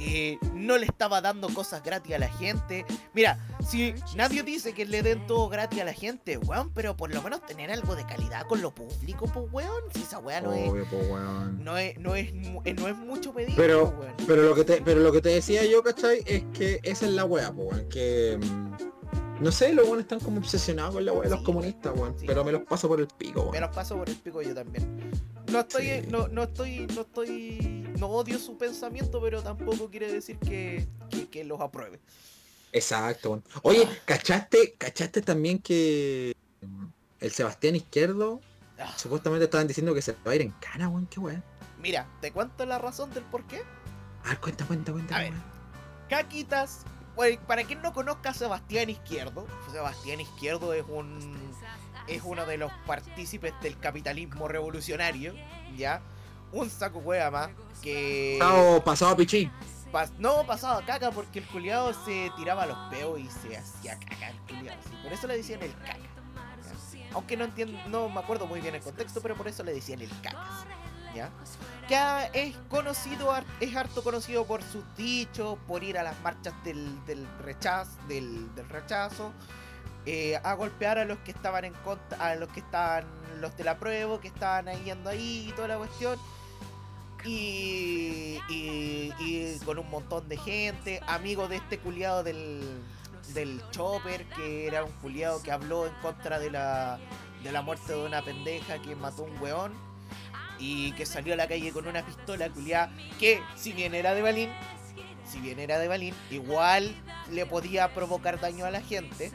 [0.00, 2.84] Eh, no le estaba dando cosas gratis a la gente.
[3.14, 7.12] Mira, si nadie dice que le den todo gratis a la gente, weón, pero por
[7.12, 9.82] lo menos tener algo de calidad con lo público, pues, weón.
[9.92, 11.64] Si esa weá no es Obvio, pues weón.
[11.64, 12.28] no es, no es,
[12.64, 14.14] eh, no es mucho pedir, Pero- po, weón.
[14.26, 16.22] Pero lo que te, pero lo que te decía yo, ¿cachai?
[16.26, 17.82] Es que esa es la pues.
[17.84, 21.44] Que mm, no sé, los weones están como obsesionados con la wea de los Sí,
[21.44, 22.18] comunistas, weón.
[22.18, 22.26] sí.
[22.26, 23.60] Pero me los paso por el pico, Me weón.
[23.62, 25.10] los paso por el pico yo también.
[25.52, 26.06] No estoy, Sí.
[26.10, 31.28] no, no estoy, no estoy, no odio su pensamiento, pero tampoco quiere decir que, que,
[31.28, 32.00] que los apruebe.
[32.72, 33.44] Exacto, weón.
[33.62, 36.84] Oye, ¿cachaste, ¿cachaste también que mm,
[37.20, 38.40] el Sebastián Izquierdo
[38.80, 41.06] Ah, supuestamente estaban diciendo que se va a ir en cana, weón?
[41.06, 41.42] Qué weón.
[41.80, 43.62] Mira, te cuento la razón del por qué.
[44.24, 45.16] A ver, cuenta, cuenta, cuenta.
[45.16, 45.32] A ver.
[46.08, 46.82] Caquitas,
[47.46, 51.36] para quien no conozca a Sebastián Izquierdo, Sebastián Izquierdo es un
[52.06, 55.34] es uno de los partícipes del capitalismo revolucionario,
[55.76, 56.00] ¿ya?
[56.52, 57.50] Un saco hueá más
[57.82, 59.52] que Pasado, pasado a pichín.
[59.92, 64.30] Pas- no pasaba caca porque el culiado se tiraba los peos y se hacía caca
[64.30, 64.80] el culiado.
[64.88, 64.96] sí.
[65.02, 65.98] Por eso le decían el caca.
[65.98, 67.08] ¿ya?
[67.14, 70.00] Aunque no entiendo, no me acuerdo muy bien el contexto, pero por eso le decían
[70.00, 70.64] el cacas.
[71.14, 71.30] ¿Ya?
[71.88, 77.04] Que es conocido, es harto conocido por sus dichos, por ir a las marchas del,
[77.06, 79.32] del rechazo, del, del rechazo,
[80.04, 83.04] eh, a golpear a los que estaban en contra, a los que estaban,
[83.40, 86.18] los de la prueba, que estaban ahí yendo ahí y toda la cuestión
[87.24, 92.62] y, y, y con un montón de gente, amigo de este culiado del,
[93.34, 96.98] del Chopper, que era un culiado que habló en contra de la,
[97.42, 99.87] de la muerte de una pendeja que mató a un weón
[100.58, 104.22] y que salió a la calle con una pistola culiada que si bien era de
[104.22, 104.50] balín,
[105.24, 106.94] si bien era de balín, igual
[107.30, 109.30] le podía provocar daño a la gente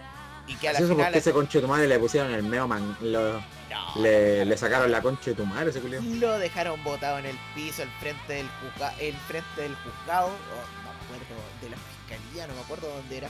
[0.48, 2.44] y que a la Eso final porque ese conche de tu madre le pusieron el
[2.44, 2.98] meo man.
[3.02, 6.02] Lo, No, le, le sacaron la concha de tu madre ese culiao.
[6.04, 10.94] Lo dejaron botado en el piso, el frente del juzga el frente del juzgado, no
[10.94, 13.30] me acuerdo, de la fiscalía, no me acuerdo dónde era.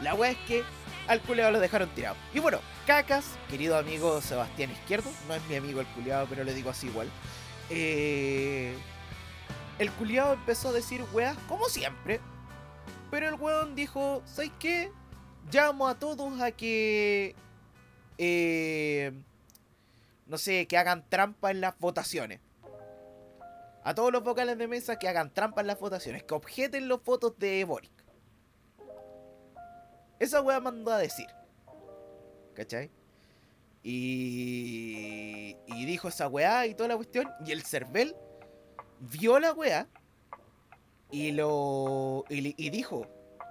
[0.00, 0.64] La wea es que
[1.06, 2.16] al culeado lo dejaron tirado.
[2.32, 6.54] Y bueno, Cacas, querido amigo Sebastián Izquierdo, no es mi amigo el culeado, pero le
[6.54, 7.08] digo así igual.
[7.70, 8.74] eh,
[9.78, 12.20] el culeado empezó a decir weas como siempre.
[13.10, 14.90] Pero el weón dijo, ¿sabes qué?
[15.50, 17.34] Llamo a todos a que...
[18.18, 19.12] eh,
[20.26, 22.40] no sé, que hagan trampa en las votaciones.
[23.84, 27.04] a todos los vocales de mesa que hagan trampa en las votaciones, que objeten los
[27.04, 27.93] votos de Boric.
[30.24, 31.26] Esa weá mandó a decir.
[32.54, 32.90] ¿Cachai?
[33.82, 37.28] Y, y dijo esa weá y toda la cuestión.
[37.46, 38.14] Y el Cervel
[39.00, 39.86] vio la weá
[41.10, 43.06] y lo y, dijo: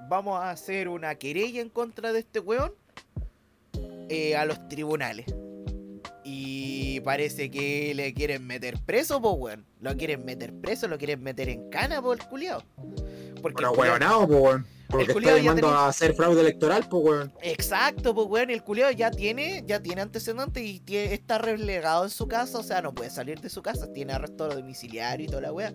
[0.10, 2.74] Vamos a hacer una querella en contra de este weón
[4.10, 5.26] eh, a los tribunales.
[6.26, 9.66] Y parece que le quieren meter preso, po weón.
[9.82, 12.64] Lo quieren meter preso, lo quieren meter en cana, por el culiao.
[13.42, 14.66] Porque Pero el culiao- weonado, po, weón.
[14.94, 17.34] Porque está llamando a hacer fraude electoral, pues weón.
[17.42, 22.28] Exacto, pues weón, el culiao ya tiene, ya tiene antecedentes y está relegado en su
[22.28, 25.52] casa, o sea, no puede salir de su casa, tiene arresto domiciliario y toda la
[25.52, 25.74] wea.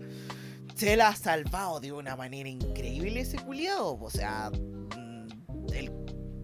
[0.77, 5.91] Se la ha salvado de una manera increíble ese culiao, o sea, mm, el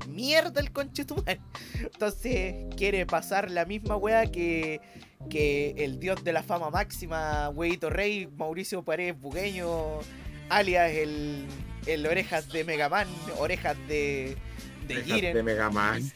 [0.09, 1.41] mierda el conchetumare.
[1.81, 4.81] Entonces quiere pasar la misma wea que,
[5.31, 10.01] que el dios de la fama máxima, Weito Rey, Mauricio Paredes Bugueño,
[10.49, 11.47] alias el,
[11.87, 13.09] el orejas de Megaman,
[13.39, 14.37] orejas de,
[14.87, 15.35] de Jiren.
[15.35, 16.11] De Mega Man.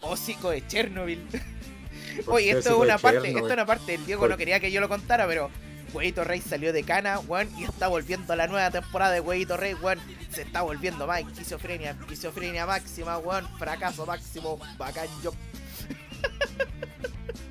[0.00, 1.26] Hocico de Chernobyl.
[2.24, 3.36] ¿Por Oye, esto es una parte, Chernobyl?
[3.36, 5.50] esto es una parte, el Diego ¿Por no quería que yo lo contara, pero
[5.92, 9.56] Huevito Rey salió de cana, weón, y está volviendo a la nueva temporada de Huevito
[9.56, 9.98] Rey, weón.
[10.30, 15.34] Se está volviendo más esquizofrenia, esquizofrenia máxima, weón, fracaso máximo, bacán job,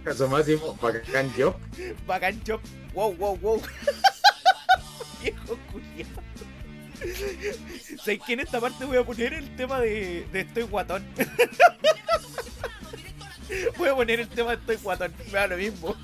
[0.04, 1.56] Caso máximo, bacán yo.
[2.08, 2.60] bacán job,
[2.94, 3.62] wow, wow, wow.
[5.22, 5.58] Viejo.
[8.04, 11.06] ¿Sabes que en esta parte voy a poner el tema de, Estoy Guatón?
[13.78, 15.96] voy a poner el tema de Estoy Guatón, me da lo mismo.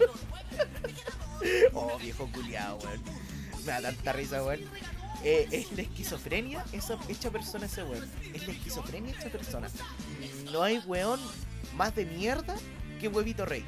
[1.73, 3.01] oh, viejo culiao, weón.
[3.65, 4.61] Me da tanta risa, weón.
[5.23, 8.09] Eh, es la esquizofrenia esa hecha persona ese weón.
[8.33, 9.67] Es la esquizofrenia hecha persona.
[10.51, 11.19] No hay weón
[11.75, 12.55] más de mierda
[12.99, 13.65] que huevito rey.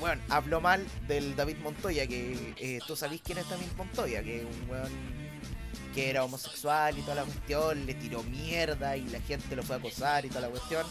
[0.00, 4.40] Bueno, habló mal del David Montoya, que eh, tú sabés quién es David Montoya, que
[4.40, 4.90] es un weón
[5.94, 9.76] que era homosexual y toda la cuestión, le tiró mierda y la gente lo fue
[9.76, 10.84] a acosar y toda la cuestión.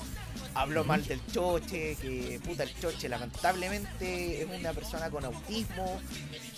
[0.55, 5.99] Habló mal del Choche, que puta el Choche lamentablemente es una persona con autismo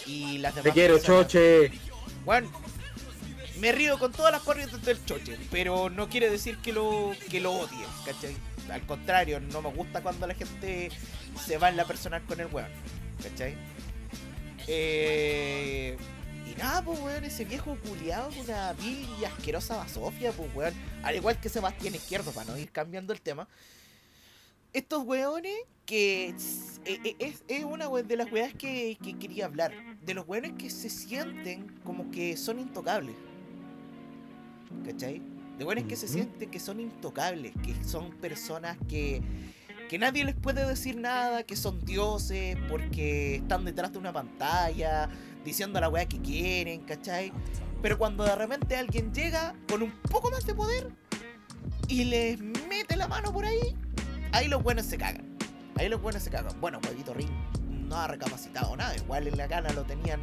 [0.06, 1.72] y las demás Te quiero, personas- choche.
[2.26, 2.52] bueno,
[3.60, 7.40] me río con todas las corrientes del choche, pero no quiere decir que lo, que
[7.40, 8.36] lo odie, ¿cachai?
[8.70, 10.90] Al contrario, no me gusta cuando la gente
[11.46, 12.70] se va en la personal con el weón,
[13.24, 13.56] ¿cachai?
[14.68, 15.96] Eh,
[16.52, 20.74] y nada, pues weón, ese viejo culiado con una vil y asquerosa basofia, pues weón.
[21.04, 23.48] Al igual que Sebastián Izquierdo, para no ir cambiando el tema.
[24.74, 29.72] Estos weones que es, e- es- es una de las weas que, que quería hablar.
[30.04, 33.16] De los weones que se sienten como que son intocables.
[34.86, 35.22] ¿Cachai?
[35.58, 39.22] De weones que se sienten que son intocables, que son personas que,
[39.90, 45.10] que nadie les puede decir nada, que son dioses porque están detrás de una pantalla,
[45.46, 47.32] diciendo la wea que quieren, ¿cachai?
[47.82, 50.90] Pero cuando de repente alguien llega con un poco más de poder
[51.88, 53.78] y les mete la mano por ahí,
[54.34, 55.38] ahí los buenos se cagan.
[55.78, 56.60] Ahí los buenos se cagan.
[56.60, 57.30] Bueno, Huevito Ring
[57.88, 58.96] no ha recapacitado nada.
[58.96, 60.20] Igual en la cana lo tenían.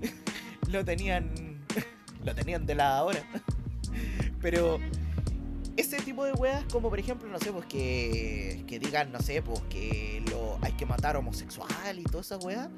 [0.68, 1.60] lo tenían.
[2.24, 3.22] lo tenían de la hora.
[4.40, 4.78] Pero.
[5.80, 9.40] Ese tipo de weas, como por ejemplo, no sé, pues que, que digan, no sé,
[9.40, 12.68] pues que lo, hay que matar homosexual y toda esa wea.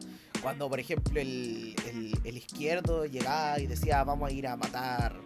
[0.40, 1.74] Cuando, por ejemplo, el,
[2.22, 5.16] el, izquierdo llegaba y decía, vamos a ir a matar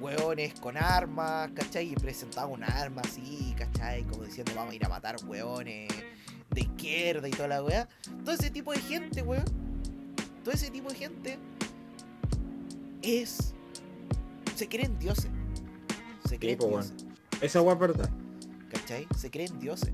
[0.00, 1.92] hueones con armas, ¿cachai?
[1.92, 4.02] Y presentaba un arma así, ¿cachai?
[4.02, 5.90] Como diciendo, vamos a ir a matar hueones
[6.50, 7.88] de izquierda y toda la weá.
[8.24, 9.44] Todo ese tipo de gente, weón.
[10.42, 11.38] Todo ese tipo de gente
[13.02, 13.54] es.
[14.56, 15.30] Se creen dioses.
[16.34, 16.94] Se creen po, dioses.
[17.40, 18.10] Esa weá es verdad.
[18.70, 19.06] ¿cachai?
[19.16, 19.92] Se creen dioses.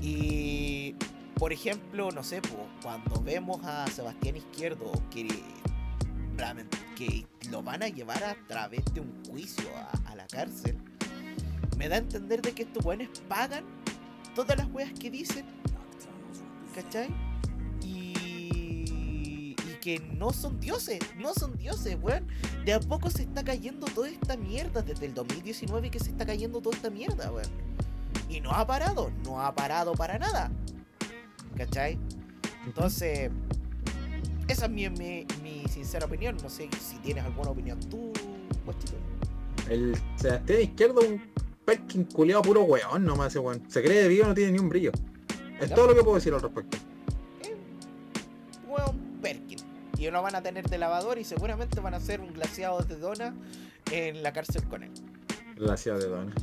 [0.00, 0.94] Y,
[1.36, 2.40] por ejemplo, no sé,
[2.82, 5.28] cuando vemos a Sebastián Izquierdo que,
[6.36, 10.76] realmente- que lo van a llevar a través de un juicio a, a la cárcel,
[11.76, 13.64] me da a entender de que estos weones pagan
[14.34, 15.44] todas las weas que dicen,
[16.74, 17.08] ¿cachai?
[17.82, 22.23] Y, y que no son dioses, no son dioses, weón.
[22.64, 26.24] De a poco se está cayendo toda esta mierda desde el 2019 que se está
[26.24, 27.46] cayendo toda esta mierda, weón.
[28.28, 30.50] Y no ha parado, no ha parado para nada.
[31.56, 31.98] ¿Cachai?
[32.64, 33.30] Entonces,
[34.48, 36.36] esa es mi, mi, mi sincera opinión.
[36.42, 38.12] No sé si tienes alguna opinión tú,
[38.64, 38.94] guachito.
[39.68, 41.22] El Sebastián Izquierdo es un
[41.64, 43.62] Perkin culiado puro weón nomás ese weón.
[43.68, 44.90] Se cree de vivo, no tiene ni un brillo.
[45.60, 45.74] Es Ya.
[45.74, 46.78] todo lo que puedo decir al respecto.
[50.04, 52.96] Y lo van a tener de lavador y seguramente van a hacer un glaseado de
[52.96, 53.34] dona
[53.90, 54.90] en la cárcel con él.
[55.56, 56.34] La ciudad de Dona.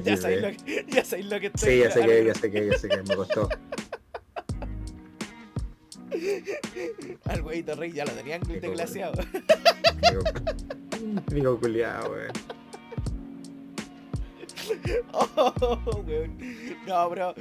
[0.02, 2.50] ya, sabéis lo que, ya sabéis lo que estoy Sí, ya sé que, ya sé
[2.50, 3.48] que, ya sé que me costó.
[7.26, 9.22] Al huevito rey ya lo tenían gluten glaseado.
[11.28, 12.32] Digo culiado, weón.
[15.12, 16.36] Oh, weón.
[16.84, 17.32] No, bro.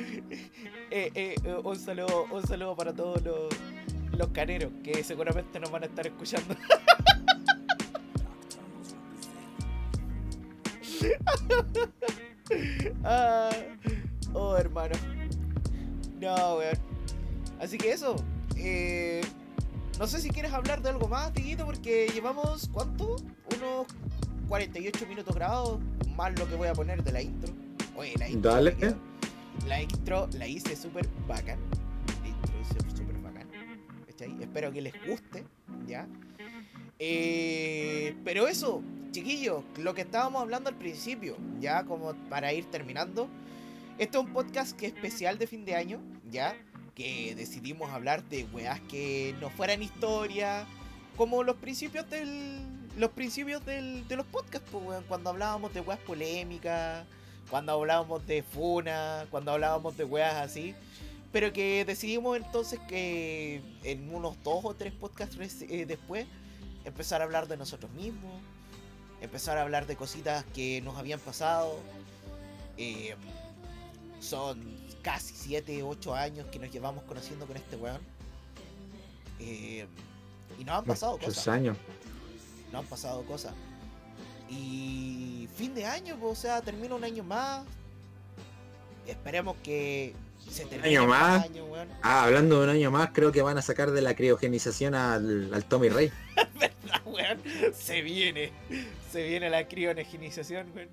[0.92, 3.48] Eh, eh, un saludo, un saludo para todos los,
[4.18, 6.56] los caneros que seguramente nos van a estar escuchando.
[13.04, 13.50] Ah,
[14.34, 14.96] oh, hermano.
[16.20, 16.78] No, weón.
[17.60, 18.16] Así que eso.
[18.56, 19.22] eh,
[20.00, 23.16] no sé si quieres hablar de algo más, Tiguito, porque llevamos, ¿cuánto?
[23.58, 23.88] Unos
[24.48, 25.80] 48 minutos grabados,
[26.16, 27.52] más lo que voy a poner de la intro.
[27.96, 28.52] Oye, la intro.
[28.52, 28.76] Dale.
[29.68, 31.60] La intro la hice súper bacán.
[34.26, 35.46] Espero que les guste,
[35.86, 36.08] ¿ya?
[37.00, 43.28] Eh, pero eso, chiquillos, lo que estábamos hablando al principio, ya como para ir terminando.
[43.98, 46.00] Este es un podcast que es especial de fin de año,
[46.32, 46.56] ¿ya?
[46.96, 50.66] Que decidimos hablar de weas que no fueran historia,
[51.16, 52.66] como los principios del.
[52.98, 57.06] Los principios del, de los podcasts, pues, cuando hablábamos de weas polémicas,
[57.48, 60.74] cuando hablábamos de funa, cuando hablábamos de weas así.
[61.32, 66.26] Pero que decidimos entonces que en unos dos o tres podcasts eh, después
[66.86, 68.42] empezar a hablar de nosotros mismos,
[69.22, 71.80] empezar a hablar de cositas que nos habían pasado.
[72.78, 73.16] Eh,
[74.20, 74.62] son
[75.02, 78.02] casi 7, 8 años que nos llevamos conociendo con este weón.
[79.40, 79.86] Eh,
[80.58, 81.48] y nos han pasado Muchos cosas.
[81.50, 81.78] años.
[82.72, 83.54] Nos han pasado cosas.
[84.50, 87.66] Y fin de año, pues, o sea, termina un año más.
[89.06, 90.14] Esperemos que
[90.50, 91.44] se termine año más?
[91.46, 91.88] año, weón.
[92.02, 95.54] Ah, hablando de un año más, creo que van a sacar de la criogenización al,
[95.54, 96.12] al Tommy Rey.
[96.60, 97.42] ¿Verdad, weón?
[97.74, 98.52] Se viene.
[99.12, 100.90] Se viene la criogenización, weón.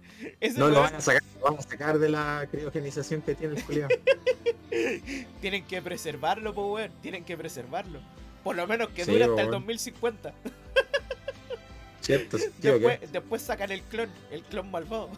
[0.57, 3.65] No lo van a sacar, lo van a sacar de la criogenización que tiene el
[3.65, 3.89] culiao.
[5.41, 6.93] Tienen que preservarlo, pues, weón.
[7.01, 8.01] Tienen que preservarlo.
[8.43, 9.63] Por lo menos que Sí, dure hasta el weón.
[9.63, 10.35] 2050.
[12.01, 12.37] ¿Cierto?
[12.37, 13.07] Después, ¿qué?
[13.13, 15.09] después sacan el clon, el clon malvado.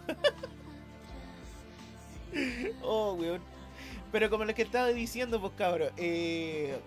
[2.83, 3.41] oh, weón.
[4.17, 6.79] Pero como lo que estaba diciendo, pues cabrón, eh,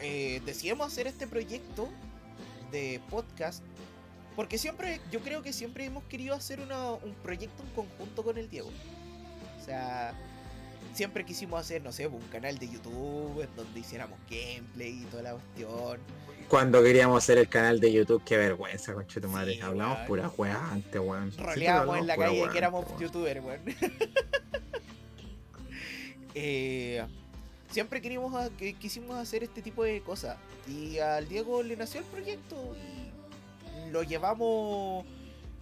[0.00, 1.88] eh, decidimos hacer este proyecto
[2.72, 3.62] de podcast.
[4.34, 8.36] Porque siempre, yo creo que siempre hemos querido hacer una- un proyecto en conjunto con
[8.36, 8.68] el Diego.
[9.60, 10.12] O sea,
[10.92, 15.22] siempre quisimos hacer, no sé, un canal de YouTube en donde hiciéramos gameplay y toda
[15.22, 16.00] la cuestión.
[16.48, 19.54] Cuando queríamos hacer el canal de YouTube, qué vergüenza, conche tu madre.
[19.54, 20.06] Sí, Hablamos weón.
[20.08, 21.30] pura weá antes, weón.
[21.30, 22.98] Sí, roleábamos en la calle weá que éramos weón.
[23.00, 23.60] youtubers, weón.
[26.34, 27.04] Eh,
[27.70, 30.36] siempre queríamos quisimos hacer este tipo de cosas.
[30.68, 35.04] Y al Diego le nació el proyecto y lo llevamos.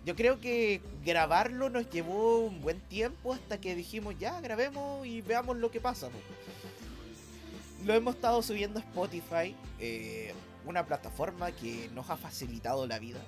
[0.05, 5.21] Yo creo que grabarlo nos llevó un buen tiempo hasta que dijimos ya grabemos y
[5.21, 6.09] veamos lo que pasa.
[6.09, 6.19] po".
[7.85, 10.33] Lo hemos estado subiendo a Spotify, eh,
[10.67, 13.21] una plataforma que nos ha facilitado la vida,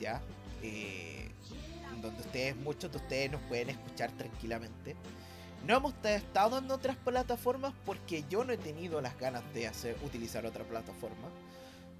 [0.00, 0.20] ya.
[0.62, 1.30] eh,
[2.00, 4.96] donde ustedes, muchos de ustedes nos pueden escuchar tranquilamente.
[5.66, 9.96] No hemos estado en otras plataformas porque yo no he tenido las ganas de hacer
[10.04, 11.28] utilizar otra plataforma.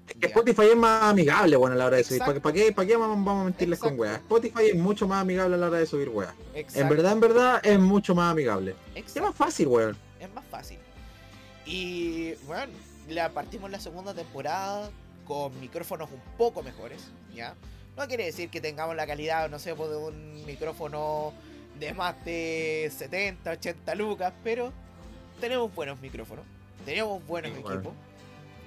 [0.07, 0.27] Es que.
[0.27, 2.19] Spotify es más amigable, bueno, a la hora de subir.
[2.19, 4.15] ¿Para, qué, para qué vamos, a mentirles con weas?
[4.17, 6.33] Spotify es mucho más amigable a la hora de subir weas.
[6.53, 8.75] En verdad, en verdad, es mucho más amigable.
[8.95, 9.97] Es más fácil, weón.
[10.19, 10.79] es más fácil.
[11.65, 12.73] Y bueno,
[13.07, 14.89] la partimos la segunda temporada
[15.25, 17.55] con micrófonos un poco mejores, ¿ya?
[17.95, 21.33] No quiere decir que tengamos la calidad, no sé, pues, de un micrófono
[21.81, 24.71] de más de 70, 80 lucas, pero
[25.39, 26.45] tenemos buenos micrófonos,
[26.85, 27.75] tenemos buenos Sí, bueno.
[27.79, 27.93] equipos,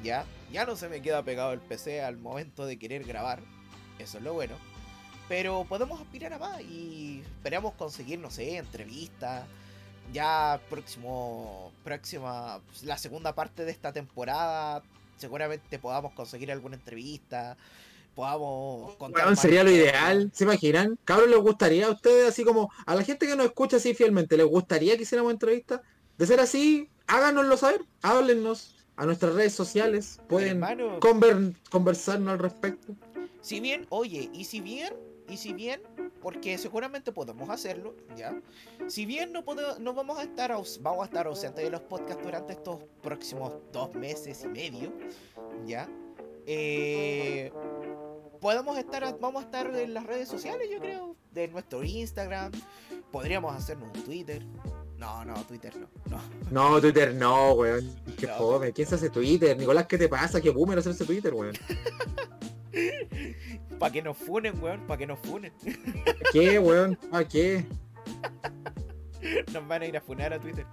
[0.02, 3.38] ya, ya no se me queda pegado el PC al momento de querer grabar,
[4.00, 4.56] eso es lo bueno,
[5.28, 9.44] pero podemos aspirar a más y esperamos conseguir, no sé, entrevistas,
[10.12, 14.82] ya próximo, próxima, la segunda parte de esta temporada,
[15.18, 17.56] seguramente podamos conseguir alguna entrevista,
[18.14, 20.98] podamos contar más sería lo ideal, ¿se imaginan?
[21.04, 24.36] Cabros, ¿les gustaría a ustedes, así como a la gente que nos escucha así fielmente,
[24.36, 25.80] ¿les gustaría que hiciéramos entrevistas?
[26.16, 32.94] De ser así, háganoslo saber, háblennos a nuestras redes sociales, pueden conver- conversarnos al respecto.
[33.40, 34.94] si bien, oye, y si bien,
[35.28, 35.82] y si bien,
[36.22, 38.40] porque seguramente podemos hacerlo, ¿ya?
[38.86, 42.22] Si bien no, podemos, no vamos a estar vamos a estar ausentes de los podcasts
[42.22, 44.92] durante estos próximos dos meses y medio,
[45.66, 45.88] ¿ya?
[46.46, 47.50] Eh,
[48.44, 52.52] podemos estar, vamos a estar en las redes sociales, yo creo, de nuestro Instagram,
[53.10, 54.44] podríamos hacernos un Twitter.
[54.98, 56.20] No, no, Twitter no, no.
[56.50, 57.90] No, Twitter no, weón.
[58.18, 58.34] Qué No.
[58.34, 58.74] fome.
[58.74, 59.56] ¿Quién se hace Twitter?
[59.56, 60.42] Nicolás, ¿qué te pasa?
[60.42, 61.54] Qué boomer hacerse Twitter, weón.
[63.78, 65.50] Para que nos funen, weón, para que nos funen.
[66.30, 66.98] ¿Qué, weón?
[67.12, 67.64] ¿A qué?
[69.54, 70.66] Nos van a ir a funar a Twitter.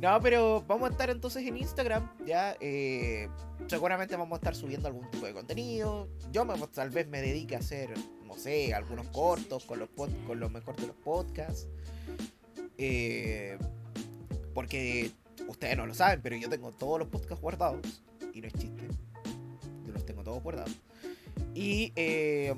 [0.00, 2.56] No, pero vamos a estar entonces en Instagram, ya.
[2.60, 3.28] eh,
[3.68, 6.08] seguramente vamos a estar subiendo algún tipo de contenido.
[6.30, 7.94] Yo me, tal vez me dedique a hacer,
[8.26, 11.68] no sé, algunos cortos con los, pod- con lo mejor de los podcasts.
[12.76, 13.56] Eh,
[14.52, 15.10] porque
[15.48, 18.02] ustedes no lo saben, pero yo tengo todos los podcasts guardados.
[18.34, 18.86] Y no es chiste.
[19.86, 20.72] Yo los tengo todos guardados.
[21.54, 22.52] Y, eh,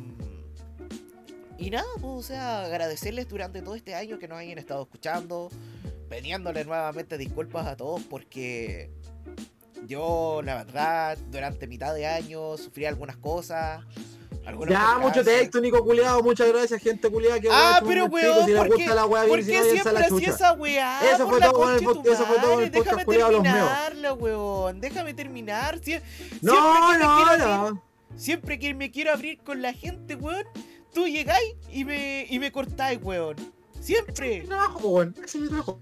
[1.58, 5.48] y nada, pues, o sea, agradecerles durante todo este año que nos hayan estado escuchando.
[6.08, 8.90] Pidiéndole nuevamente disculpas a todos porque
[9.86, 13.84] yo, la verdad, durante mitad de año sufrí algunas cosas.
[14.46, 16.22] algunos Ya, mucho texto, Nico culiado.
[16.22, 17.40] Muchas gracias, gente culiada.
[17.40, 19.62] Que Ah, pero weón, si les ¿por qué, gusta la weá, ¿por bien, si no,
[19.72, 20.30] siempre la hacía chucha.
[20.30, 21.00] esa weá?
[21.12, 23.54] Eso fue todo con el eso fue todo con el podcast Déjame culiao, los meos.
[23.56, 24.80] terminarla, weón.
[24.80, 25.80] Déjame terminar.
[25.80, 26.00] Sie-
[26.42, 27.38] No, siempre no, abrir-
[27.72, 27.82] no.
[28.16, 30.44] Siempre que me quiero abrir con la gente, weón,
[30.94, 33.36] tú llegáis y me, y me cortáis, weón.
[33.88, 34.40] Ese es Siempre.
[34.40, 35.14] mi trabajo, weón.
[35.24, 35.80] Ese es mi trabajo.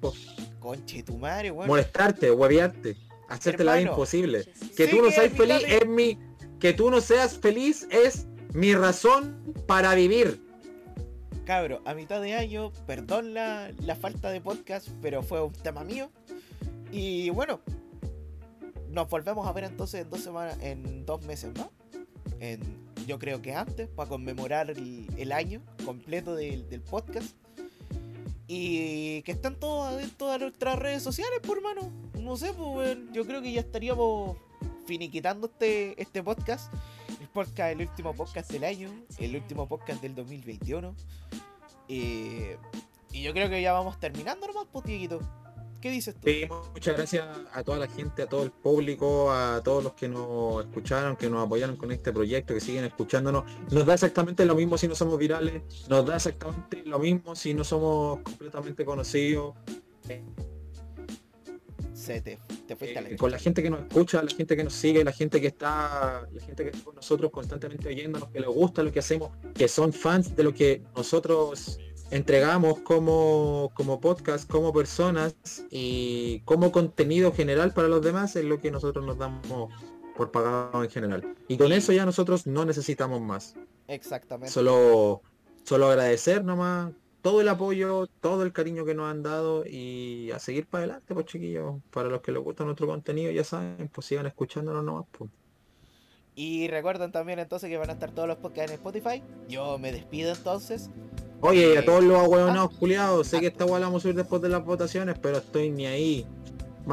[0.61, 1.69] Conche tu madre, weón.
[1.69, 2.97] Molestarte, huevearte.
[3.29, 4.45] Hacerte la vida imposible.
[4.77, 6.19] Que tú no seas feliz de- es mi.
[6.61, 10.41] Que tú no seas feliz es mi razón para vivir.
[11.45, 15.85] Cabro, a mitad de año, perdón la, la falta de podcast, pero fue un tema
[15.85, 16.11] mío.
[16.91, 17.61] Y bueno,
[18.91, 21.69] nos volvemos a ver entonces en dos semanas, en dos meses más.
[22.41, 22.61] En,
[23.07, 27.35] yo creo que antes, para conmemorar el, el año completo del, del podcast.
[28.47, 31.91] Y que están todos en todas nuestras redes sociales, por hermano.
[32.19, 34.37] No sé, pues yo creo que ya estaríamos
[34.87, 36.73] finiquitando este, este podcast.
[37.21, 40.95] El podcast, el último podcast del año, el último podcast del 2021.
[41.89, 42.59] Eh,
[43.13, 44.85] y yo creo que ya vamos terminando nomás, pues.
[45.85, 46.21] ¿Qué dices tú?
[46.25, 50.09] Sí, muchas gracias a toda la gente, a todo el público, a todos los que
[50.09, 53.45] nos escucharon, que nos apoyaron con este proyecto, que siguen escuchándonos.
[53.71, 57.53] Nos da exactamente lo mismo si no somos virales, nos da exactamente lo mismo si
[57.53, 59.57] no somos completamente conocidos.
[61.93, 64.57] Se te, te fuiste a la Eh, con la gente que nos escucha, la gente
[64.57, 68.31] que nos sigue, la gente que está, la gente que está con nosotros constantemente oyéndonos,
[68.31, 71.79] que les gusta lo que hacemos, que son fans de lo que nosotros
[72.11, 75.35] entregamos como, como podcast, como personas
[75.71, 79.73] y como contenido general para los demás es lo que nosotros nos damos
[80.17, 81.35] por pagado en general.
[81.49, 83.57] Y con eso ya nosotros no necesitamos más.
[83.89, 84.53] Exactamente.
[84.53, 85.23] Solo,
[85.65, 86.93] solo agradecer nomás
[87.25, 91.15] todo el apoyo, todo el cariño que nos han dado y a seguir para adelante,
[91.15, 91.77] pues chiquillos.
[91.91, 95.07] Para los que les gusta nuestro contenido, ya saben, pues sigan escuchándonos nomás.
[95.11, 95.31] Pues.
[96.35, 99.23] Y recuerden también entonces que van a estar todos los podcasts en Spotify.
[99.49, 100.91] Yo me despido entonces.
[101.47, 104.05] Oye, y Eh, a todos los ahueonados culiados, sé que esta hueá la vamos a
[104.05, 106.27] subir después de las votaciones, pero estoy ni ahí.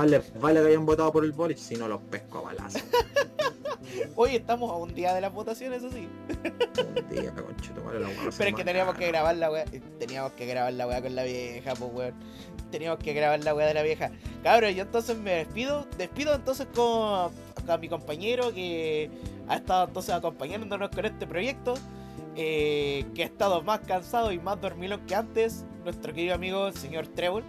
[0.05, 2.79] Les vale que hayan votado por el Boris, si no los pesco a balazo.
[4.15, 6.07] Hoy estamos a un día de las votaciones, eso sí.
[6.27, 9.51] Un día, conchetumare, la hueá va a ser Pero es que teníamos que grabar la
[9.51, 9.65] weá.
[9.99, 12.13] Teníamos que grabar la weá con la vieja, pues weón.
[12.71, 14.11] Teníamos que grabar la weá de la vieja.
[14.43, 15.87] Cabrón, yo entonces me despido.
[15.97, 17.31] Despido entonces con,
[17.65, 19.09] con mi compañero que
[19.47, 21.75] ha estado entonces acompañándonos con este proyecto.
[22.35, 25.65] Eh, que ha estado más cansado y más dormilón que antes.
[25.83, 27.43] Nuestro querido amigo, el señor Trevor.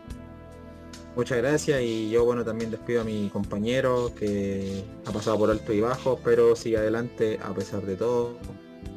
[1.14, 5.72] Muchas gracias y yo bueno también despido a mi compañero que ha pasado por alto
[5.74, 8.38] y bajo, pero sigue adelante a pesar de todo.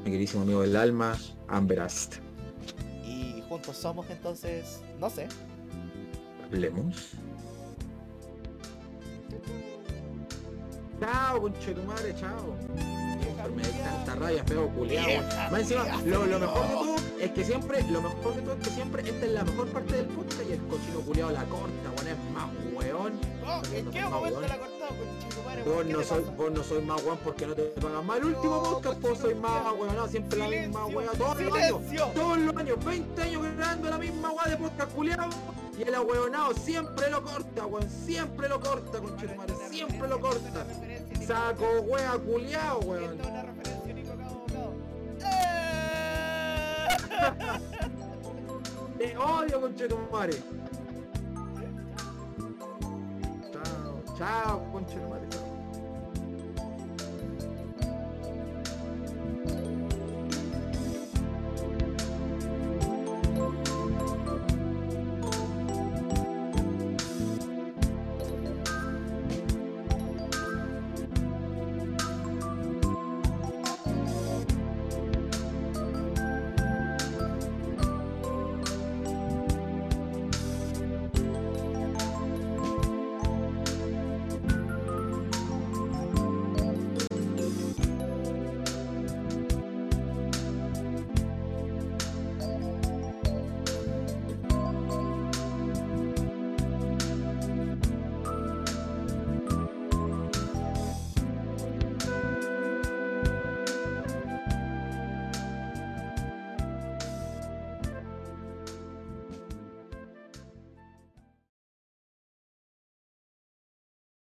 [0.05, 1.17] Mi queridísimo amigo del alma,
[1.49, 2.15] Amber Ast.
[3.03, 5.27] Y juntos somos entonces, no sé.
[6.45, 7.11] Hablemos.
[11.01, 12.94] Chao, conchetumare, chao.
[13.53, 13.69] Me da
[14.05, 16.05] tanta rabia, feo Más encima, culiao.
[16.05, 19.01] lo, lo mejor de todo es que siempre, lo mejor de todo es que siempre
[19.09, 22.31] esta es la mejor parte del podcast y el cochino culiao la corta, bueno, es
[22.33, 23.13] más weón.
[23.47, 24.49] Oh, ¿En qué No, momento weón.
[24.49, 25.63] la cortado con chico madre?
[25.63, 28.17] Vos ¿Qué no, soy, vos no soy más weón porque no te pagan más.
[28.17, 29.81] El último No, podcast vos soy más conchetumare.
[29.81, 31.81] weón, no, siempre la misma weá, todos los años.
[32.13, 35.29] Todos los años, 20 años grabando la misma weá de podcast culiao.
[35.77, 40.65] Y el ahueonado siempre lo corta, weón, siempre lo corta, conchetumare, siempre lo corta.
[41.25, 43.13] Saco wea culiao, weón.
[43.13, 44.73] Esta es una referencia, Nico Cabo Bocado.
[48.99, 50.33] Te odio, conchetumare.
[53.51, 55.24] Chao, chao, conchetumare.